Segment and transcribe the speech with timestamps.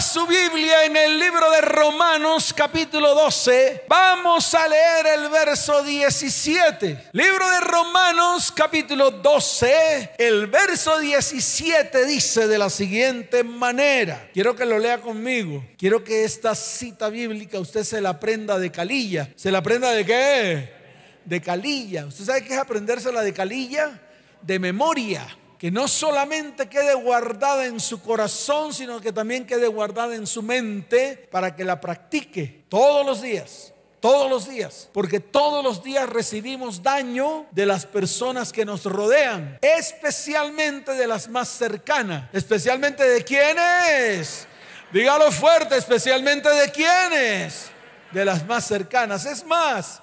[0.00, 3.84] Su Biblia en el libro de Romanos capítulo 12.
[3.88, 7.08] Vamos a leer el verso 17.
[7.12, 10.10] Libro de Romanos capítulo 12.
[10.18, 14.28] El verso 17 dice de la siguiente manera.
[14.34, 15.64] Quiero que lo lea conmigo.
[15.78, 19.30] Quiero que esta cita bíblica usted se la aprenda de calilla.
[19.34, 20.72] ¿Se la aprenda de qué?
[21.24, 22.04] De calilla.
[22.04, 23.98] ¿Usted sabe qué es aprendérsela de calilla?
[24.42, 25.26] De memoria
[25.58, 30.42] que no solamente quede guardada en su corazón, sino que también quede guardada en su
[30.42, 33.72] mente para que la practique todos los días.
[33.98, 39.58] Todos los días, porque todos los días recibimos daño de las personas que nos rodean,
[39.62, 44.46] especialmente de las más cercanas, especialmente de quienes,
[44.92, 47.70] dígalo fuerte, especialmente de quienes,
[48.12, 49.24] de las más cercanas.
[49.24, 50.00] Es más,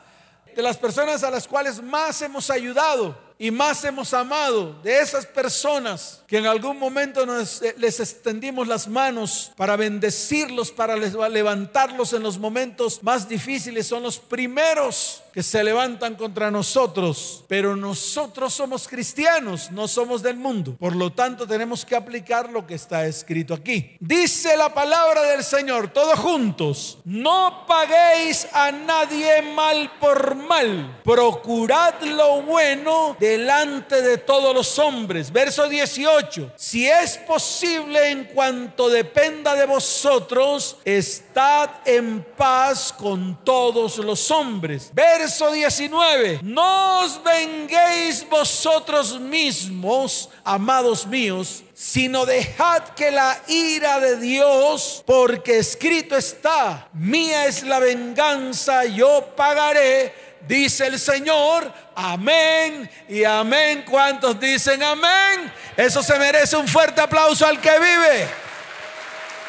[0.54, 5.26] de las personas a las cuales más hemos ayudado y más hemos amado, de esas
[5.26, 12.14] personas que en algún momento nos, eh, les extendimos las manos para bendecirlos, para levantarlos
[12.14, 17.44] en los momentos más difíciles, son los primeros que se levantan contra nosotros.
[17.48, 20.76] Pero nosotros somos cristianos, no somos del mundo.
[20.80, 23.98] Por lo tanto, tenemos que aplicar lo que está escrito aquí.
[24.00, 32.02] Dice la palabra del Señor, todos juntos, no paguéis a nadie mal por mal, procurad
[32.04, 35.32] lo bueno delante de todos los hombres.
[35.32, 43.98] Verso 18, si es posible en cuanto dependa de vosotros, estad en paz con todos
[43.98, 44.92] los hombres.
[45.24, 55.02] 19, no os venguéis vosotros mismos, amados míos, sino dejad que la ira de Dios,
[55.06, 60.14] porque escrito está, mía es la venganza, yo pagaré,
[60.48, 63.86] dice el Señor, amén y amén.
[63.90, 65.52] ¿Cuántos dicen amén?
[65.78, 68.28] Eso se merece un fuerte aplauso al que vive.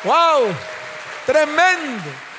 [0.05, 0.55] ¡Wow!
[1.27, 2.34] Tremendo.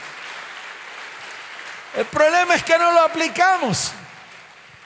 [1.95, 3.91] El problema es que no lo aplicamos.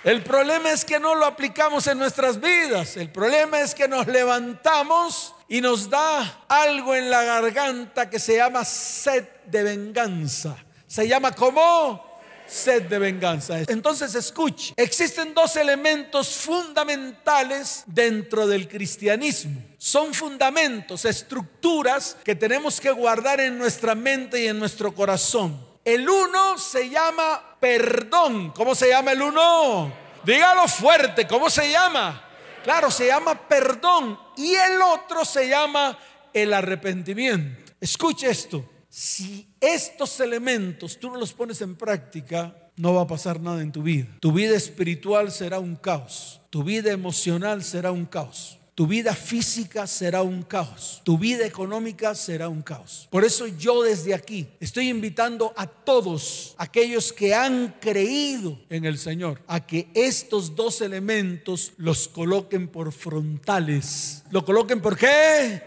[0.03, 2.97] El problema es que no lo aplicamos en nuestras vidas.
[2.97, 8.37] El problema es que nos levantamos y nos da algo en la garganta que se
[8.37, 10.55] llama sed de venganza.
[10.85, 13.59] Se llama como sed de venganza.
[13.67, 19.61] Entonces escuche, existen dos elementos fundamentales dentro del cristianismo.
[19.79, 25.68] Son fundamentos, estructuras que tenemos que guardar en nuestra mente y en nuestro corazón.
[25.83, 28.51] El uno se llama perdón.
[28.51, 29.91] ¿Cómo se llama el uno?
[30.23, 32.25] Dígalo fuerte, ¿cómo se llama?
[32.63, 34.19] Claro, se llama perdón.
[34.37, 35.97] Y el otro se llama
[36.33, 37.73] el arrepentimiento.
[37.79, 38.69] Escuche esto.
[38.89, 43.71] Si estos elementos tú no los pones en práctica, no va a pasar nada en
[43.71, 44.07] tu vida.
[44.19, 46.41] Tu vida espiritual será un caos.
[46.49, 48.58] Tu vida emocional será un caos.
[48.79, 51.01] Tu vida física será un caos.
[51.03, 53.09] Tu vida económica será un caos.
[53.11, 58.97] Por eso yo desde aquí estoy invitando a todos aquellos que han creído en el
[58.97, 64.23] Señor a que estos dos elementos los coloquen por frontales.
[64.31, 65.61] ¿Lo coloquen por qué?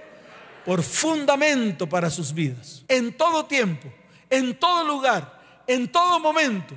[0.65, 2.83] Por fundamento para sus vidas.
[2.89, 3.93] En todo tiempo,
[4.31, 6.75] en todo lugar, en todo momento,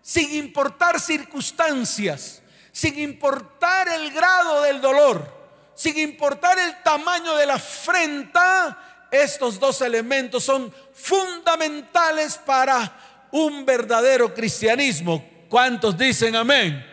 [0.00, 5.43] sin importar circunstancias, sin importar el grado del dolor
[5.74, 14.32] sin importar el tamaño de la afrenta, estos dos elementos son fundamentales para un verdadero
[14.32, 15.24] cristianismo.
[15.48, 16.84] ¿Cuántos dicen amén?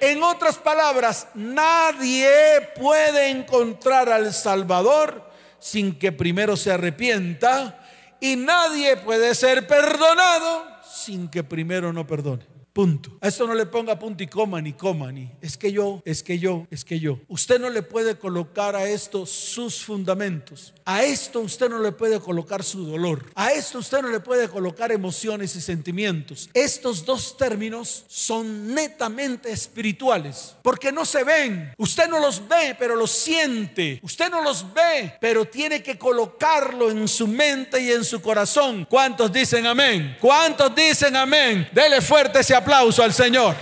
[0.00, 2.28] En otras palabras, nadie
[2.76, 5.28] puede encontrar al Salvador
[5.58, 7.80] sin que primero se arrepienta
[8.20, 12.57] y nadie puede ser perdonado sin que primero no perdone.
[12.78, 13.18] Punto.
[13.20, 15.28] A esto no le ponga punto y coma ni coma ni.
[15.42, 17.18] Es que yo, es que yo, es que yo.
[17.26, 20.72] Usted no le puede colocar a esto sus fundamentos.
[20.84, 23.32] A esto usted no le puede colocar su dolor.
[23.34, 26.50] A esto usted no le puede colocar emociones y sentimientos.
[26.54, 31.74] Estos dos términos son netamente espirituales porque no se ven.
[31.78, 33.98] Usted no los ve, pero los siente.
[34.04, 38.86] Usted no los ve, pero tiene que colocarlo en su mente y en su corazón.
[38.88, 40.16] ¿Cuántos dicen amén?
[40.20, 41.68] ¿Cuántos dicen amén?
[41.72, 43.56] Dele fuerte ese aplauso aplauso al Señor.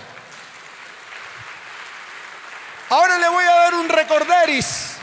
[2.88, 4.96] Ahora le voy a dar un recorderis.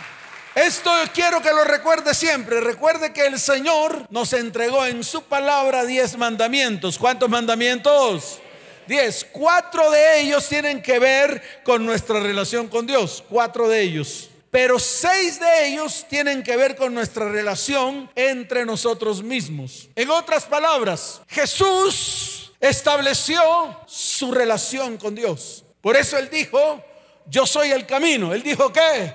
[0.54, 2.60] Esto quiero que lo recuerde siempre.
[2.60, 6.98] Recuerde que el Señor nos entregó en su palabra diez mandamientos.
[6.98, 8.42] ¿Cuántos mandamientos?
[8.88, 9.26] Diez.
[9.32, 13.24] Cuatro de ellos tienen que ver con nuestra relación con Dios.
[13.30, 14.30] Cuatro de ellos.
[14.52, 19.88] Pero seis de ellos tienen que ver con nuestra relación entre nosotros mismos.
[19.96, 25.66] En otras palabras, Jesús estableció su relación con Dios.
[25.82, 26.82] Por eso él dijo,
[27.26, 28.34] yo soy el camino.
[28.34, 29.14] Él dijo qué?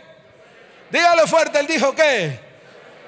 [0.91, 2.39] Dígalo fuerte, él dijo qué?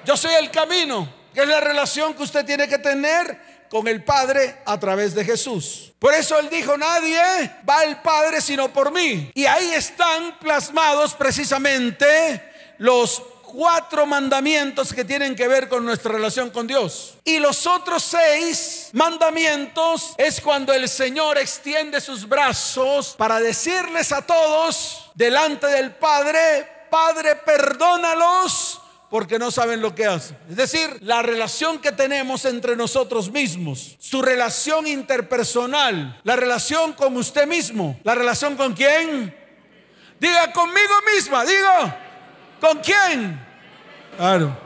[0.07, 3.39] Yo soy el camino, que es la relación que usted tiene que tener
[3.69, 5.93] con el Padre a través de Jesús.
[5.99, 7.21] Por eso él dijo, nadie
[7.69, 9.31] va al Padre sino por mí.
[9.35, 12.43] Y ahí están plasmados precisamente
[12.79, 17.15] los cuatro mandamientos que tienen que ver con nuestra relación con Dios.
[17.25, 24.23] Y los otros seis mandamientos es cuando el Señor extiende sus brazos para decirles a
[24.23, 28.81] todos delante del Padre, Padre, perdónalos
[29.11, 30.39] porque no saben lo que hacen.
[30.49, 37.17] Es decir, la relación que tenemos entre nosotros mismos, su relación interpersonal, la relación con
[37.17, 39.37] usted mismo, la relación con quién.
[40.21, 41.95] Diga conmigo misma, digo,
[42.61, 43.41] ¿con quién?
[44.17, 44.57] Claro,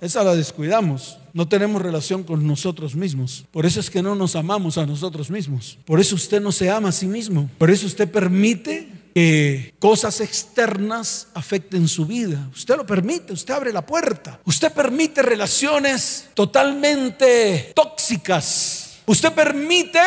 [0.00, 1.18] esa la descuidamos.
[1.32, 3.44] No tenemos relación con nosotros mismos.
[3.50, 5.78] Por eso es que no nos amamos a nosotros mismos.
[5.84, 7.50] Por eso usted no se ama a sí mismo.
[7.58, 12.48] Por eso usted permite que cosas externas afecten su vida.
[12.52, 14.40] Usted lo permite, usted abre la puerta.
[14.44, 18.98] Usted permite relaciones totalmente tóxicas.
[19.06, 20.00] Usted permite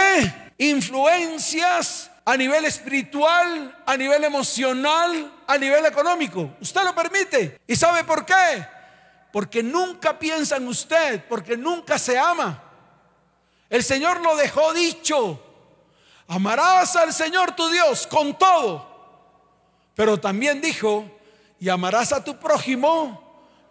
[0.57, 6.55] influencias a nivel espiritual, a nivel emocional, a nivel económico.
[6.61, 7.61] Usted lo permite.
[7.65, 8.67] ¿Y sabe por qué?
[9.31, 12.63] Porque nunca piensa en usted, porque nunca se ama.
[13.69, 15.43] El Señor lo dejó dicho.
[16.27, 18.97] Amarás al Señor tu Dios con todo
[19.97, 21.09] pero también dijo,
[21.59, 23.19] y amarás a tu prójimo,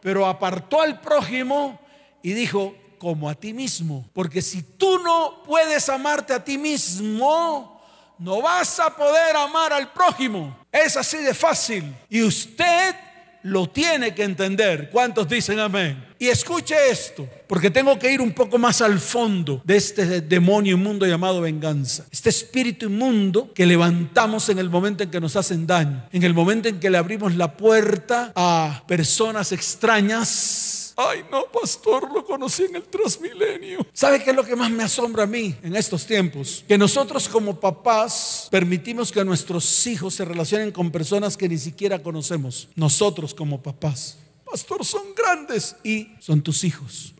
[0.00, 1.81] pero apartó al prójimo
[2.20, 4.05] y dijo, como a ti mismo.
[4.12, 7.81] Porque si tú no puedes amarte a ti mismo,
[8.19, 10.65] no vas a poder amar al prójimo.
[10.84, 11.94] Es así de fácil.
[12.11, 12.94] Y usted
[13.43, 14.90] lo tiene que entender.
[14.90, 16.05] ¿Cuántos dicen amén?
[16.19, 20.75] Y escuche esto, porque tengo que ir un poco más al fondo de este demonio
[20.76, 22.06] inmundo llamado venganza.
[22.11, 26.34] Este espíritu inmundo que levantamos en el momento en que nos hacen daño, en el
[26.34, 32.62] momento en que le abrimos la puerta a personas extrañas Ay, no, pastor, lo conocí
[32.62, 33.87] en el transmilenio.
[33.93, 36.64] ¿Sabe qué es lo que más me asombra a mí en estos tiempos?
[36.66, 42.02] Que nosotros como papás permitimos que nuestros hijos se relacionen con personas que ni siquiera
[42.02, 42.69] conocemos.
[42.76, 44.16] Nosotros como papás.
[44.50, 47.12] Pastor, son grandes y son tus hijos.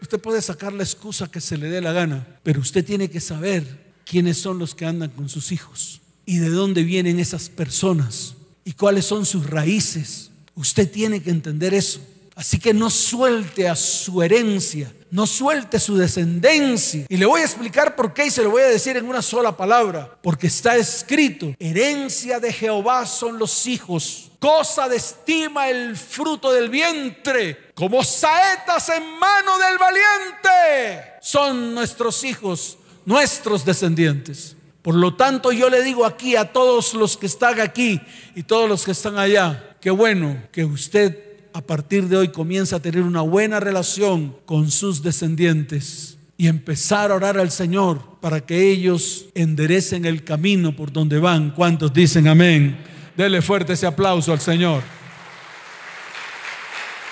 [0.00, 3.20] usted puede sacar la excusa que se le dé la gana, pero usted tiene que
[3.20, 8.36] saber quiénes son los que andan con sus hijos y de dónde vienen esas personas
[8.64, 10.30] y cuáles son sus raíces.
[10.54, 12.00] Usted tiene que entender eso.
[12.36, 17.06] Así que no suelte a su herencia, no suelte su descendencia.
[17.08, 19.22] Y le voy a explicar por qué y se lo voy a decir en una
[19.22, 20.18] sola palabra.
[20.20, 26.70] Porque está escrito, herencia de Jehová son los hijos, cosa de estima el fruto del
[26.70, 31.12] vientre, como saetas en mano del valiente.
[31.20, 34.56] Son nuestros hijos, nuestros descendientes.
[34.82, 38.00] Por lo tanto, yo le digo aquí a todos los que están aquí
[38.34, 42.76] y todos los que están allá, qué bueno que usted a partir de hoy comienza
[42.76, 48.40] a tener una buena relación con sus descendientes y empezar a orar al Señor para
[48.40, 51.52] que ellos enderecen el camino por donde van.
[51.52, 52.76] ¿Cuántos dicen amén?
[53.16, 54.82] Dele fuerte ese aplauso al Señor.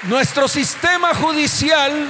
[0.08, 2.08] Nuestro sistema judicial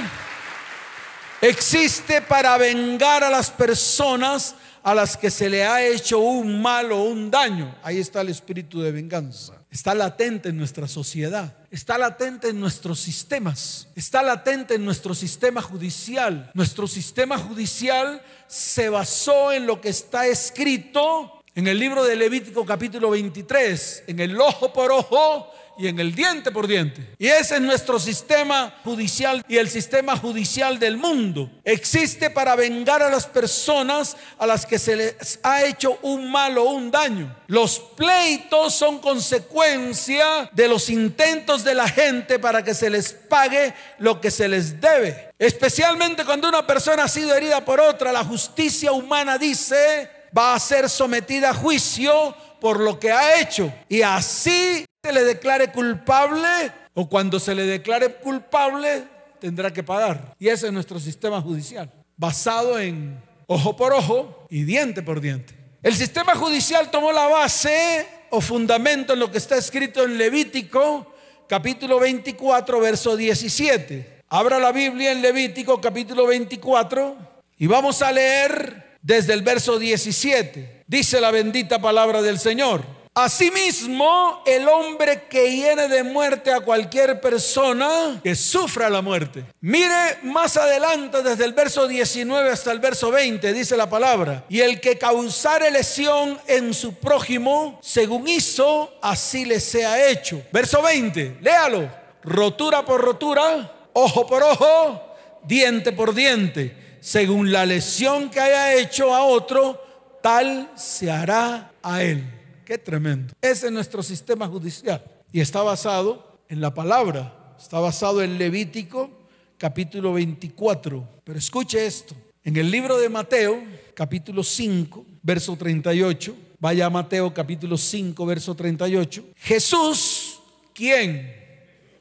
[1.39, 6.91] existe para vengar a las personas a las que se le ha hecho un mal
[6.93, 7.75] o un daño.
[7.83, 9.62] Ahí está el espíritu de venganza.
[9.73, 15.63] Está latente en nuestra sociedad, está latente en nuestros sistemas, está latente en nuestro sistema
[15.63, 16.51] judicial.
[16.53, 22.63] Nuestro sistema judicial se basó en lo que está escrito en el libro de Levítico
[22.67, 27.15] capítulo 23, en el ojo por ojo y en el diente por diente.
[27.17, 31.49] Y ese es nuestro sistema judicial y el sistema judicial del mundo.
[31.63, 36.57] Existe para vengar a las personas a las que se les ha hecho un mal
[36.57, 37.35] o un daño.
[37.47, 43.73] Los pleitos son consecuencia de los intentos de la gente para que se les pague
[43.99, 45.31] lo que se les debe.
[45.39, 50.59] Especialmente cuando una persona ha sido herida por otra, la justicia humana dice va a
[50.59, 53.71] ser sometida a juicio por lo que ha hecho.
[53.87, 59.03] Y así se le declare culpable o cuando se le declare culpable
[59.37, 60.33] tendrá que pagar.
[60.39, 65.55] Y ese es nuestro sistema judicial, basado en ojo por ojo y diente por diente.
[65.81, 71.13] El sistema judicial tomó la base o fundamento en lo que está escrito en Levítico
[71.49, 74.21] capítulo 24, verso 17.
[74.29, 77.17] Abra la Biblia en Levítico capítulo 24
[77.57, 80.85] y vamos a leer desde el verso 17.
[80.87, 82.92] Dice la bendita palabra del Señor.
[83.15, 89.45] Asimismo, el hombre que hiere de muerte a cualquier persona que sufra la muerte.
[89.61, 94.45] Mire más adelante desde el verso 19 hasta el verso 20, dice la palabra.
[94.49, 100.41] Y el que causare lesión en su prójimo, según hizo, así le sea hecho.
[100.51, 101.87] Verso 20, léalo.
[102.23, 106.97] Rotura por rotura, ojo por ojo, diente por diente.
[106.99, 109.79] Según la lesión que haya hecho a otro,
[110.23, 112.32] tal se hará a él.
[112.65, 113.33] Qué tremendo.
[113.41, 115.03] Ese es nuestro sistema judicial.
[115.31, 117.55] Y está basado en la palabra.
[117.59, 119.09] Está basado en Levítico
[119.57, 121.21] capítulo 24.
[121.23, 122.15] Pero escuche esto.
[122.43, 126.35] En el libro de Mateo, capítulo 5, verso 38.
[126.59, 129.23] Vaya a Mateo capítulo 5, verso 38.
[129.37, 130.39] Jesús,
[130.73, 131.33] ¿quién?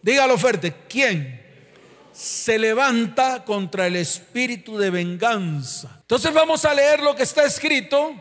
[0.03, 1.41] Dígalo fuerte, ¿quién?
[2.13, 5.99] Se levanta contra el espíritu de venganza.
[6.01, 8.13] Entonces vamos a leer lo que está escrito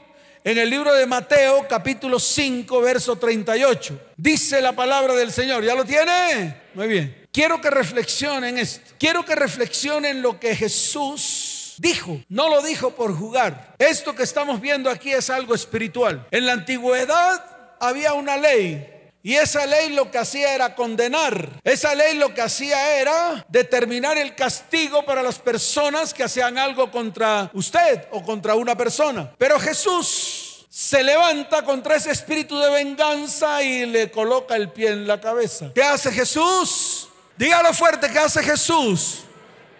[0.43, 3.99] en el libro de Mateo capítulo 5, verso 38.
[4.17, 5.63] Dice la palabra del Señor.
[5.63, 6.55] ¿Ya lo tiene?
[6.73, 7.27] Muy bien.
[7.31, 8.93] Quiero que reflexionen esto.
[8.97, 12.19] Quiero que reflexionen lo que Jesús dijo.
[12.29, 13.75] No lo dijo por jugar.
[13.77, 16.27] Esto que estamos viendo aquí es algo espiritual.
[16.31, 21.61] En la antigüedad había una ley y esa ley lo que hacía era condenar.
[21.63, 26.89] Esa ley lo que hacía era determinar el castigo para las personas que hacían algo
[26.89, 29.31] contra usted o contra una persona.
[29.37, 35.07] Pero Jesús se levanta contra ese espíritu de venganza y le coloca el pie en
[35.07, 35.71] la cabeza.
[35.75, 37.09] ¿Qué hace Jesús?
[37.37, 39.19] Dígalo fuerte, ¿qué hace Jesús?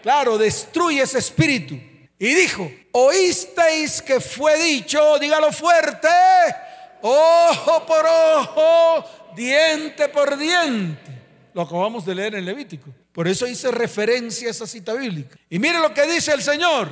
[0.04, 1.76] Claro, destruye ese espíritu.
[2.20, 6.08] Y dijo, oísteis que fue dicho, dígalo fuerte,
[7.02, 9.06] ojo por ojo
[9.36, 11.22] diente por diente.
[11.54, 12.90] Lo acabamos de leer en Levítico.
[13.12, 15.38] Por eso hice referencia a esa cita bíblica.
[15.50, 16.90] Y mire lo que dice el Señor.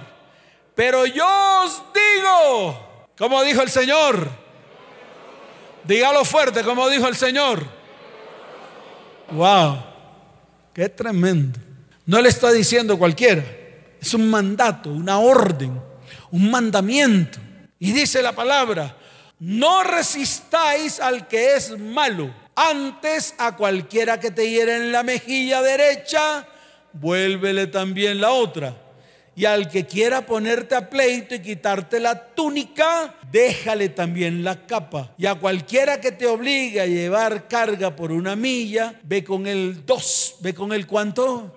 [0.75, 1.25] Pero yo
[1.63, 4.29] os digo, como dijo el Señor,
[5.83, 7.65] dígalo fuerte, como dijo el Señor.
[9.31, 9.83] Wow,
[10.73, 11.59] qué tremendo.
[12.05, 13.43] No le está diciendo cualquiera,
[14.01, 15.81] es un mandato, una orden,
[16.31, 17.39] un mandamiento.
[17.77, 18.97] Y dice la palabra,
[19.39, 22.33] no resistáis al que es malo.
[22.55, 26.45] Antes a cualquiera que te hiere en la mejilla derecha,
[26.93, 28.75] vuélvele también la otra.
[29.35, 35.13] Y al que quiera ponerte a pleito y quitarte la túnica, déjale también la capa.
[35.17, 39.85] Y a cualquiera que te obligue a llevar carga por una milla, ve con el
[39.85, 40.35] dos.
[40.41, 41.55] ¿Ve con el cuánto?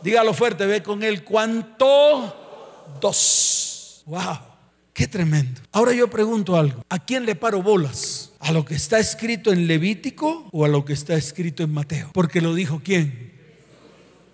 [0.00, 2.92] Dígalo fuerte, ve con el cuánto?
[3.00, 4.04] Dos.
[4.06, 4.53] Wow.
[4.94, 5.60] Qué tremendo.
[5.72, 6.84] Ahora yo pregunto algo.
[6.88, 8.30] ¿A quién le paro bolas?
[8.38, 12.10] ¿A lo que está escrito en Levítico o a lo que está escrito en Mateo?
[12.14, 13.32] Porque lo dijo quién.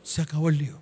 [0.03, 0.79] Se acabó el lío.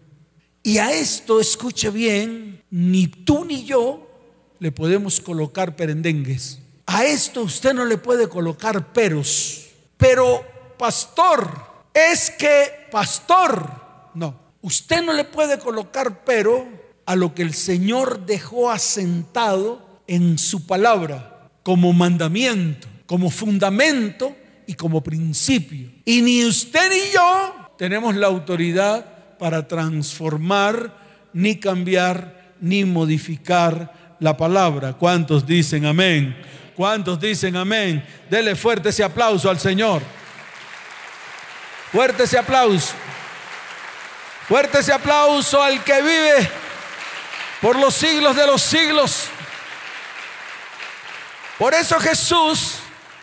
[0.64, 4.10] Y a esto, escuche bien, ni tú ni yo
[4.58, 6.58] le podemos colocar perendengues.
[6.86, 9.68] A esto usted no le puede colocar peros.
[9.96, 10.44] Pero,
[10.76, 11.48] pastor,
[11.94, 14.34] es que, pastor, no.
[14.60, 16.66] Usted no le puede colocar pero
[17.08, 24.36] a lo que el Señor dejó asentado en su palabra como mandamiento, como fundamento
[24.66, 25.88] y como principio.
[26.04, 30.94] Y ni usted ni yo tenemos la autoridad para transformar,
[31.32, 34.92] ni cambiar, ni modificar la palabra.
[34.92, 36.36] ¿Cuántos dicen amén?
[36.76, 38.04] ¿Cuántos dicen amén?
[38.28, 40.02] Dele fuerte ese aplauso al Señor.
[41.90, 42.92] Fuerte ese aplauso.
[44.46, 46.67] Fuerte ese aplauso al que vive
[47.60, 49.24] por los siglos de los siglos.
[51.58, 52.74] Por eso Jesús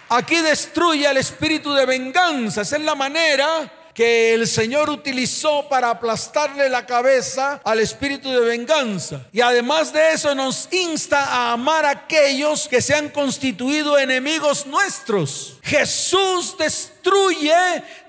[0.10, 2.62] aquí destruye al espíritu de venganza.
[2.62, 8.42] Esa es la manera que el Señor utilizó para aplastarle la cabeza al espíritu de
[8.42, 9.22] venganza.
[9.32, 14.66] Y además de eso nos insta a amar a aquellos que se han constituido enemigos
[14.66, 15.60] nuestros.
[15.64, 17.56] Jesús destruye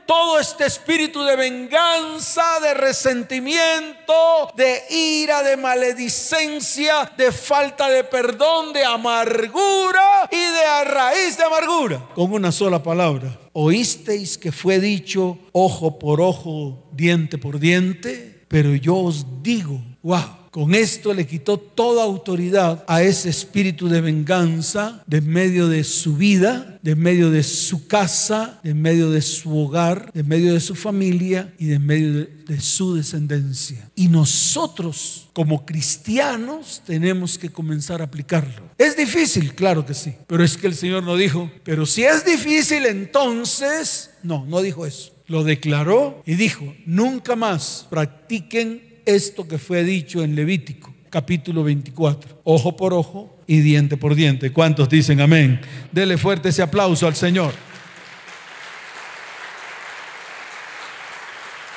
[0.07, 4.15] todo este espíritu de venganza, de resentimiento,
[4.57, 12.09] de ira, de maledicencia, de falta de perdón, de amargura y de raíz de amargura.
[12.15, 13.39] Con una sola palabra.
[13.53, 20.46] Oísteis que fue dicho ojo por ojo, diente por diente, pero yo os digo, wow
[20.57, 26.17] con esto le quitó toda autoridad a ese espíritu de venganza de medio de su
[26.17, 30.75] vida, de medio de su casa, de medio de su hogar, de medio de su
[30.75, 33.91] familia y de medio de, su descendencia.
[33.95, 38.71] Y nosotros como cristianos tenemos que comenzar a aplicarlo.
[38.79, 39.55] ¿Es difícil?
[39.55, 40.15] Claro que sí.
[40.27, 44.87] Pero es que el Señor no dijo, pero si es difícil entonces, no, no dijo
[44.87, 45.13] eso.
[45.27, 52.43] Lo declaró y dijo, nunca más practiquen esto que fue dicho en Levítico, capítulo 24.
[52.45, 54.53] Ojo por ojo y diente por diente.
[54.53, 55.61] ¿Cuántos dicen amén?
[55.93, 57.55] Dele fuerte ese aplauso al Señor.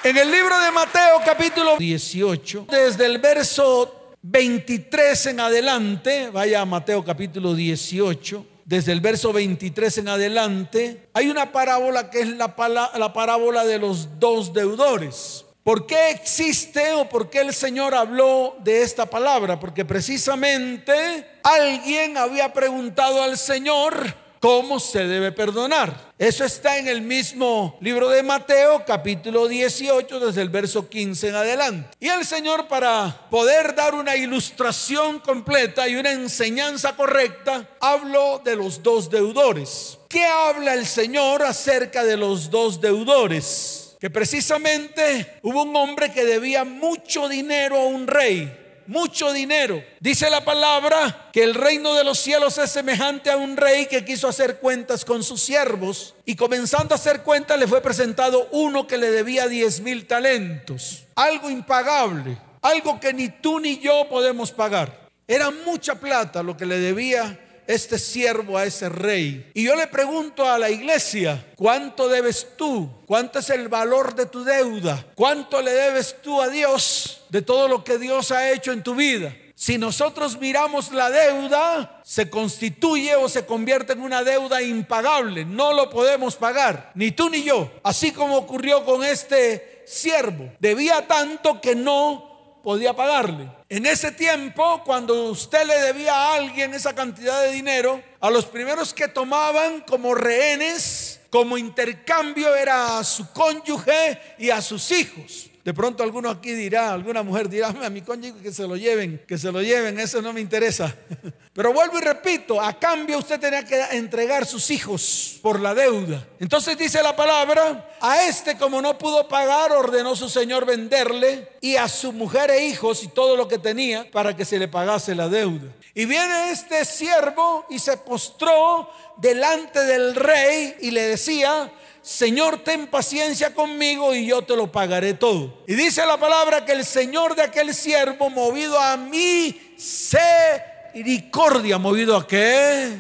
[0.04, 6.66] En el libro de Mateo capítulo 18, desde el verso 23 en adelante, vaya a
[6.66, 12.56] Mateo capítulo 18, desde el verso 23 en adelante, hay una parábola que es la,
[12.98, 15.46] la parábola de los dos deudores.
[15.64, 19.60] ¿Por qué existe o por qué el Señor habló de esta palabra?
[19.60, 26.14] Porque precisamente alguien había preguntado al Señor, cómo se debe perdonar.
[26.18, 31.36] Eso está en el mismo libro de Mateo, capítulo 18, desde el verso 15 en
[31.36, 31.90] adelante.
[32.00, 38.56] Y el Señor, para poder dar una ilustración completa y una enseñanza correcta, habló de
[38.56, 39.98] los dos deudores.
[40.08, 43.89] ¿Qué habla el Señor acerca de los dos deudores?
[44.00, 49.84] Que precisamente hubo un hombre que debía mucho dinero a un rey mucho dinero.
[50.00, 54.04] Dice la palabra que el reino de los cielos es semejante a un rey que
[54.04, 58.88] quiso hacer cuentas con sus siervos y comenzando a hacer cuentas le fue presentado uno
[58.88, 61.04] que le debía 10 mil talentos.
[61.14, 65.08] Algo impagable, algo que ni tú ni yo podemos pagar.
[65.28, 69.52] Era mucha plata lo que le debía este siervo a ese rey.
[69.54, 72.90] Y yo le pregunto a la iglesia, ¿cuánto debes tú?
[73.06, 75.06] ¿Cuánto es el valor de tu deuda?
[75.14, 78.96] ¿Cuánto le debes tú a Dios de todo lo que Dios ha hecho en tu
[78.96, 79.36] vida?
[79.54, 85.46] Si nosotros miramos la deuda, se constituye o se convierte en una deuda impagable.
[85.46, 87.70] No lo podemos pagar, ni tú ni yo.
[87.84, 90.50] Así como ocurrió con este siervo.
[90.60, 92.29] Debía tanto que no
[92.64, 93.50] podía pagarle.
[93.70, 98.46] En ese tiempo, cuando usted le debía a alguien esa cantidad de dinero, a los
[98.46, 105.50] primeros que tomaban como rehenes, como intercambio, era a su cónyuge y a sus hijos.
[105.70, 109.24] De pronto alguno aquí dirá, alguna mujer dirá, a mi cónyuge que se lo lleven,
[109.28, 110.96] que se lo lleven, eso no me interesa.
[111.54, 116.26] Pero vuelvo y repito, a cambio usted tenía que entregar sus hijos por la deuda.
[116.40, 121.76] Entonces dice la palabra, a este como no pudo pagar, ordenó su señor venderle y
[121.76, 125.14] a su mujer e hijos y todo lo que tenía para que se le pagase
[125.14, 125.72] la deuda.
[125.94, 131.72] Y viene este siervo y se postró delante del rey y le decía,
[132.10, 135.64] Señor, ten paciencia conmigo y yo te lo pagaré todo.
[135.68, 142.18] Y dice la palabra que el Señor de aquel siervo, movido a mí, misericordia, movido
[142.18, 143.00] a qué?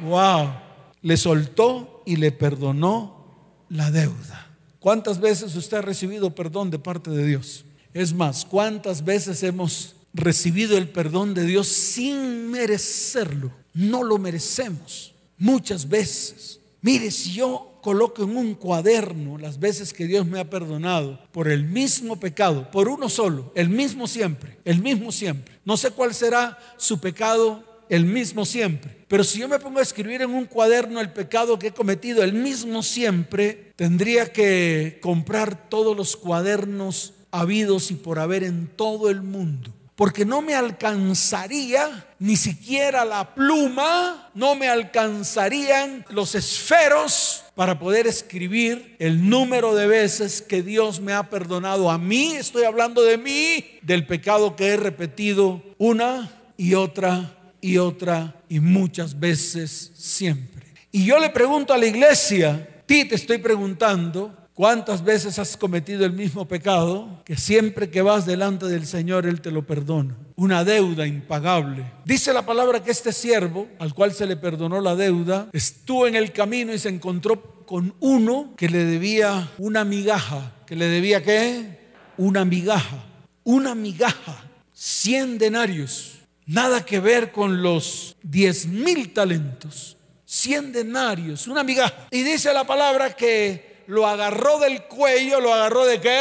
[0.00, 0.54] Wow.
[1.02, 4.50] Le soltó y le perdonó la deuda.
[4.80, 7.64] ¿Cuántas veces usted ha recibido perdón de parte de Dios?
[7.94, 13.52] Es más, ¿cuántas veces hemos recibido el perdón de Dios sin merecerlo?
[13.72, 15.14] No lo merecemos.
[15.38, 16.58] Muchas veces.
[16.80, 21.48] Mire, si yo coloco en un cuaderno las veces que Dios me ha perdonado por
[21.48, 25.58] el mismo pecado, por uno solo, el mismo siempre, el mismo siempre.
[25.64, 29.04] No sé cuál será su pecado, el mismo siempre.
[29.08, 32.22] Pero si yo me pongo a escribir en un cuaderno el pecado que he cometido,
[32.22, 39.10] el mismo siempre, tendría que comprar todos los cuadernos habidos y por haber en todo
[39.10, 47.44] el mundo porque no me alcanzaría ni siquiera la pluma, no me alcanzarían los esferos
[47.54, 52.64] para poder escribir el número de veces que Dios me ha perdonado a mí, estoy
[52.64, 59.18] hablando de mí, del pecado que he repetido una y otra y otra y muchas
[59.18, 60.66] veces siempre.
[60.90, 66.04] Y yo le pregunto a la iglesia, ti te estoy preguntando, ¿Cuántas veces has cometido
[66.04, 70.14] el mismo pecado que siempre que vas delante del Señor Él te lo perdona?
[70.36, 71.90] Una deuda impagable.
[72.04, 76.16] Dice la palabra que este siervo, al cual se le perdonó la deuda, estuvo en
[76.16, 80.52] el camino y se encontró con uno que le debía una migaja.
[80.66, 81.78] ¿Que le debía qué?
[82.18, 83.06] Una migaja.
[83.44, 84.44] Una migaja.
[84.74, 86.18] Cien denarios.
[86.44, 89.96] Nada que ver con los diez mil talentos.
[90.26, 91.46] Cien denarios.
[91.46, 92.08] Una migaja.
[92.10, 96.20] Y dice la palabra que lo agarró del cuello, lo agarró de qué?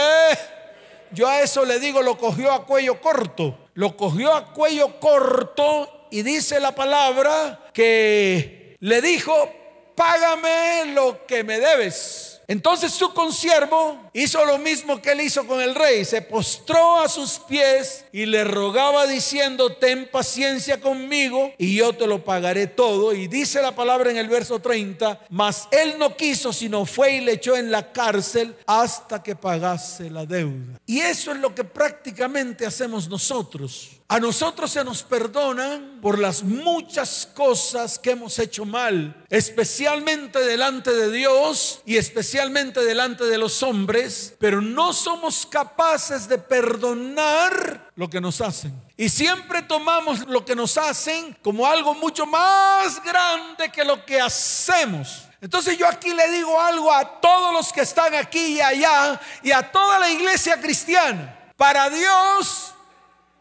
[1.11, 3.57] Yo a eso le digo, lo cogió a cuello corto.
[3.73, 9.49] Lo cogió a cuello corto y dice la palabra que le dijo,
[9.95, 12.40] págame lo que me debes.
[12.51, 17.07] Entonces su consiervo hizo lo mismo que él hizo con el rey, se postró a
[17.07, 23.13] sus pies y le rogaba diciendo, ten paciencia conmigo y yo te lo pagaré todo.
[23.13, 27.21] Y dice la palabra en el verso 30, mas él no quiso, sino fue y
[27.21, 30.77] le echó en la cárcel hasta que pagase la deuda.
[30.85, 33.91] Y eso es lo que prácticamente hacemos nosotros.
[34.09, 40.91] A nosotros se nos perdonan por las muchas cosas que hemos hecho mal, especialmente delante
[40.91, 48.09] de Dios y especialmente delante de los hombres, pero no somos capaces de perdonar lo
[48.09, 48.73] que nos hacen.
[48.97, 54.19] Y siempre tomamos lo que nos hacen como algo mucho más grande que lo que
[54.19, 55.23] hacemos.
[55.39, 59.51] Entonces yo aquí le digo algo a todos los que están aquí y allá y
[59.51, 61.37] a toda la iglesia cristiana.
[61.55, 62.73] Para Dios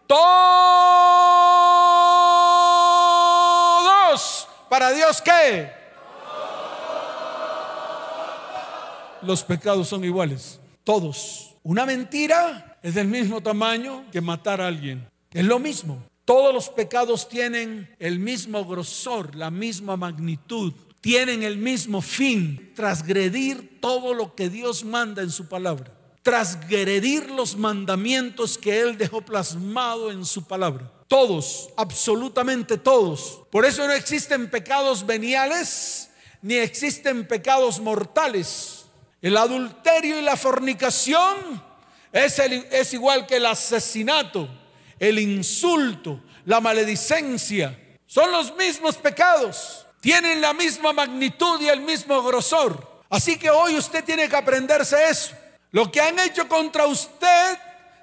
[0.07, 0.21] todos.
[4.69, 5.80] ¿Para Dios qué?
[9.22, 10.61] Los pecados son iguales.
[10.85, 11.56] Todos.
[11.62, 15.09] Una mentira es del mismo tamaño que matar a alguien.
[15.33, 16.02] Es lo mismo.
[16.24, 23.80] Todos los pecados tienen el mismo grosor, la misma magnitud, tienen el mismo fin, transgredir
[23.80, 30.11] todo lo que Dios manda en su palabra, transgredir los mandamientos que Él dejó plasmado
[30.11, 30.92] en su palabra.
[31.09, 33.40] Todos, absolutamente todos.
[33.50, 36.11] Por eso no existen pecados veniales
[36.42, 38.80] ni existen pecados mortales.
[39.22, 41.62] El adulterio y la fornicación
[42.12, 44.48] es, igual que el asesinato,
[44.98, 47.78] el insulto, la maledicencia.
[48.06, 49.87] Son los mismos pecados.
[50.00, 53.02] Tienen la misma magnitud y el mismo grosor.
[53.11, 55.35] Así que hoy usted tiene que aprenderse eso.
[55.72, 57.59] Lo que han hecho contra usted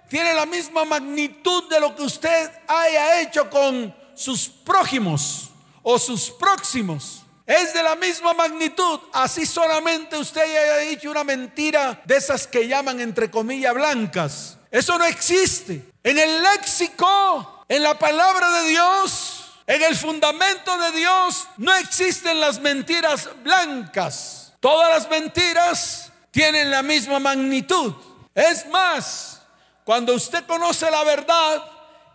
[0.09, 5.49] tiene la misma magnitud de lo que usted haya hecho con sus prójimos
[5.81, 7.23] o sus próximos.
[7.47, 8.99] Es de la misma magnitud.
[9.13, 14.57] Así solamente usted haya dicho una mentira de esas que llaman entre comillas blancas.
[14.69, 15.89] Eso no existe.
[16.03, 22.37] En el léxico, en la palabra de Dios, en el fundamento de Dios, no existen
[22.41, 24.53] las mentiras blancas.
[24.59, 27.93] Todas las mentiras tienen la misma magnitud.
[28.35, 29.41] Es más,
[29.85, 31.63] cuando usted conoce la verdad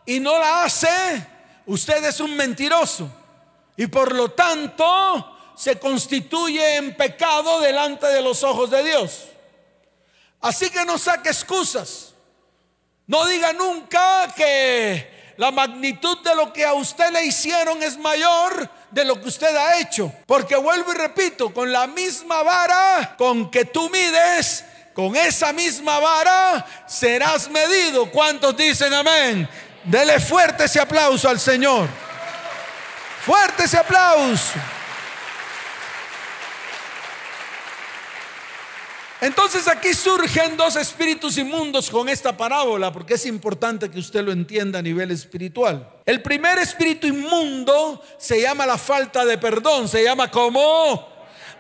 [0.04, 1.26] y no la hace,
[1.64, 3.10] usted es un mentiroso.
[3.76, 9.28] Y por lo tanto se constituye en pecado delante de los ojos de Dios.
[10.40, 12.14] Así que no saque excusas.
[13.06, 18.68] No diga nunca que la magnitud de lo que a usted le hicieron es mayor
[18.90, 20.12] de lo que usted ha hecho.
[20.26, 25.98] Porque vuelvo y repito, con la misma vara con que tú mides, con esa misma
[25.98, 28.10] vara serás medido.
[28.10, 29.48] ¿Cuántos dicen amén?
[29.84, 31.88] Dele fuerte ese aplauso al Señor.
[33.24, 34.58] Fuerte ese aplauso.
[39.20, 44.32] Entonces aquí surgen dos espíritus inmundos con esta parábola, porque es importante que usted lo
[44.32, 45.88] entienda a nivel espiritual.
[46.04, 51.08] El primer espíritu inmundo se llama la falta de perdón, se llama como,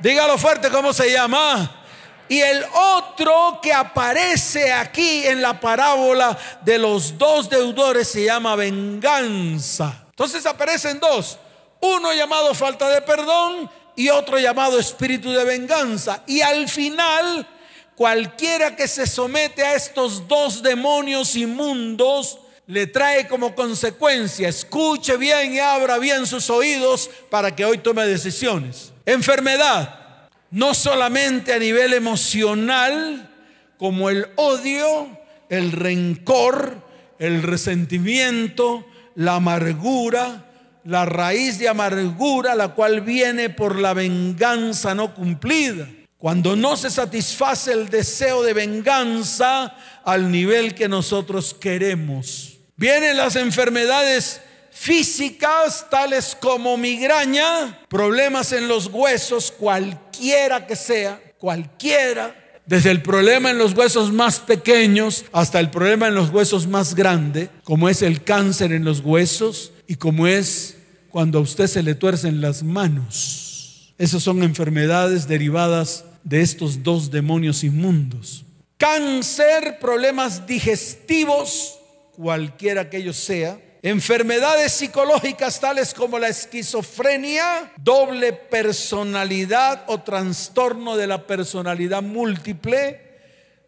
[0.00, 1.84] dígalo fuerte, ¿cómo se llama?
[2.28, 8.56] Y el otro que aparece aquí en la parábola de los dos deudores se llama
[8.56, 10.06] venganza.
[10.10, 11.38] Entonces aparecen dos,
[11.82, 16.22] uno llamado falta de perdón y otro llamado espíritu de venganza.
[16.26, 17.46] Y al final,
[17.94, 25.54] cualquiera que se somete a estos dos demonios inmundos, le trae como consecuencia, escuche bien
[25.54, 28.92] y abra bien sus oídos para que hoy tome decisiones.
[29.04, 33.28] Enfermedad, no solamente a nivel emocional,
[33.76, 35.18] como el odio,
[35.48, 36.80] el rencor,
[37.18, 40.51] el resentimiento, la amargura,
[40.84, 45.88] la raíz de amargura, la cual viene por la venganza no cumplida.
[46.18, 52.58] Cuando no se satisface el deseo de venganza al nivel que nosotros queremos.
[52.76, 54.40] Vienen las enfermedades
[54.70, 62.34] físicas tales como migraña, problemas en los huesos, cualquiera que sea, cualquiera,
[62.66, 66.94] desde el problema en los huesos más pequeños hasta el problema en los huesos más
[66.94, 70.78] grandes, como es el cáncer en los huesos y como es
[71.10, 73.92] cuando a usted se le tuercen las manos.
[73.98, 78.44] Esas son enfermedades derivadas de estos dos demonios inmundos.
[78.78, 81.78] Cáncer, problemas digestivos,
[82.12, 91.08] cualquiera que ellos sea, Enfermedades psicológicas tales como la esquizofrenia, doble personalidad o trastorno de
[91.08, 93.18] la personalidad múltiple,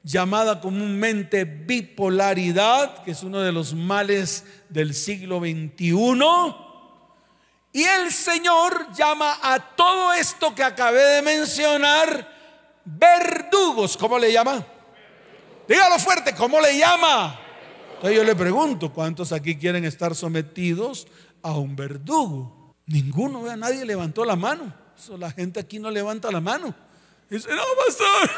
[0.05, 5.90] llamada comúnmente bipolaridad, que es uno de los males del siglo XXI.
[7.72, 12.33] Y el Señor llama a todo esto que acabé de mencionar
[12.85, 13.96] verdugos.
[13.96, 14.64] ¿Cómo le llama?
[15.66, 17.40] Dígalo fuerte, ¿cómo le llama?
[18.05, 21.07] Entonces yo le pregunto, ¿cuántos aquí quieren estar sometidos
[21.40, 22.75] a un verdugo?
[22.85, 24.75] Ninguno, vea, nadie levantó la mano.
[25.19, 26.75] La gente aquí no levanta la mano.
[27.31, 28.31] Dice, no, pastor.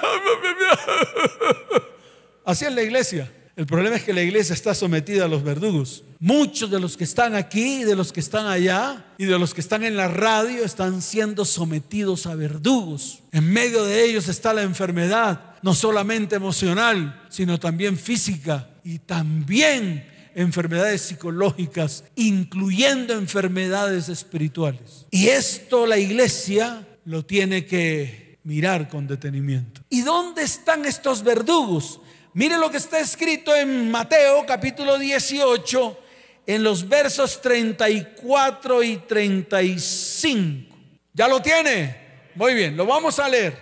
[2.45, 3.29] Así es la iglesia.
[3.57, 6.05] El problema es que la iglesia está sometida a los verdugos.
[6.21, 9.63] Muchos de los que están aquí, de los que están allá y de los que
[9.63, 13.19] están en la radio están siendo sometidos a verdugos.
[13.33, 20.07] En medio de ellos está la enfermedad, no solamente emocional, sino también física y también
[20.37, 25.07] enfermedades psicológicas, incluyendo enfermedades espirituales.
[25.11, 29.81] Y esto la iglesia lo tiene que mirar con detenimiento.
[29.91, 32.01] ¿Y dónde están estos verdugos?
[32.33, 35.99] Mire lo que está escrito en Mateo capítulo 18,
[36.47, 40.77] en los versos 34 y 35.
[41.13, 41.97] ¿Ya lo tiene?
[42.37, 43.59] Muy bien, lo vamos a leer.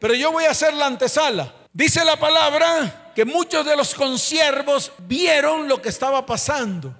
[0.00, 1.54] Pero yo voy a hacer la antesala.
[1.72, 6.94] Dice la palabra que muchos de los consiervos vieron lo que estaba pasando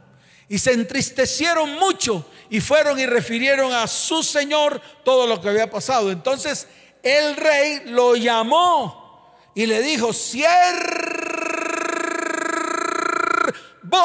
[0.48, 5.68] y se entristecieron mucho y fueron y refirieron a su señor todo lo que había
[5.68, 6.10] pasado.
[6.10, 6.68] Entonces
[7.02, 10.50] el rey lo llamó y le dijo, siervo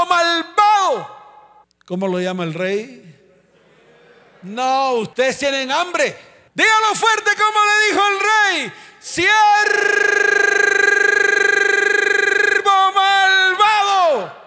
[0.10, 1.16] malvado.
[1.86, 3.08] ¿Cómo lo llama el rey?
[4.42, 6.14] No, ustedes tienen hambre.
[6.54, 8.74] Dígalo fuerte como le dijo el rey.
[9.00, 9.32] Siervo
[12.94, 14.42] malvado.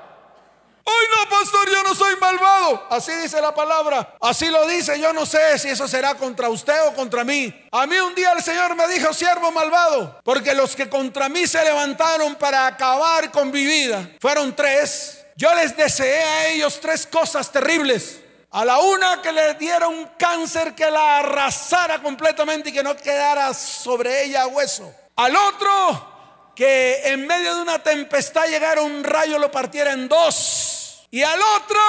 [0.87, 2.87] Hoy no, pastor, yo no soy malvado.
[2.91, 4.17] Así dice la palabra.
[4.21, 5.01] Así lo dice.
[5.01, 7.53] Yo no sé si eso será contra usted o contra mí.
[7.73, 10.21] A mí un día el Señor me dijo, siervo malvado.
[10.23, 15.25] Porque los que contra mí se levantaron para acabar con mi vida fueron tres.
[15.37, 18.21] Yo les deseé a ellos tres cosas terribles.
[18.51, 22.95] A la una que le diera un cáncer que la arrasara completamente y que no
[22.95, 24.95] quedara sobre ella hueso.
[25.17, 26.14] Al otro
[26.55, 31.07] que en medio de una tempestad llegara un rayo lo partiera en dos.
[31.11, 31.81] Y al otro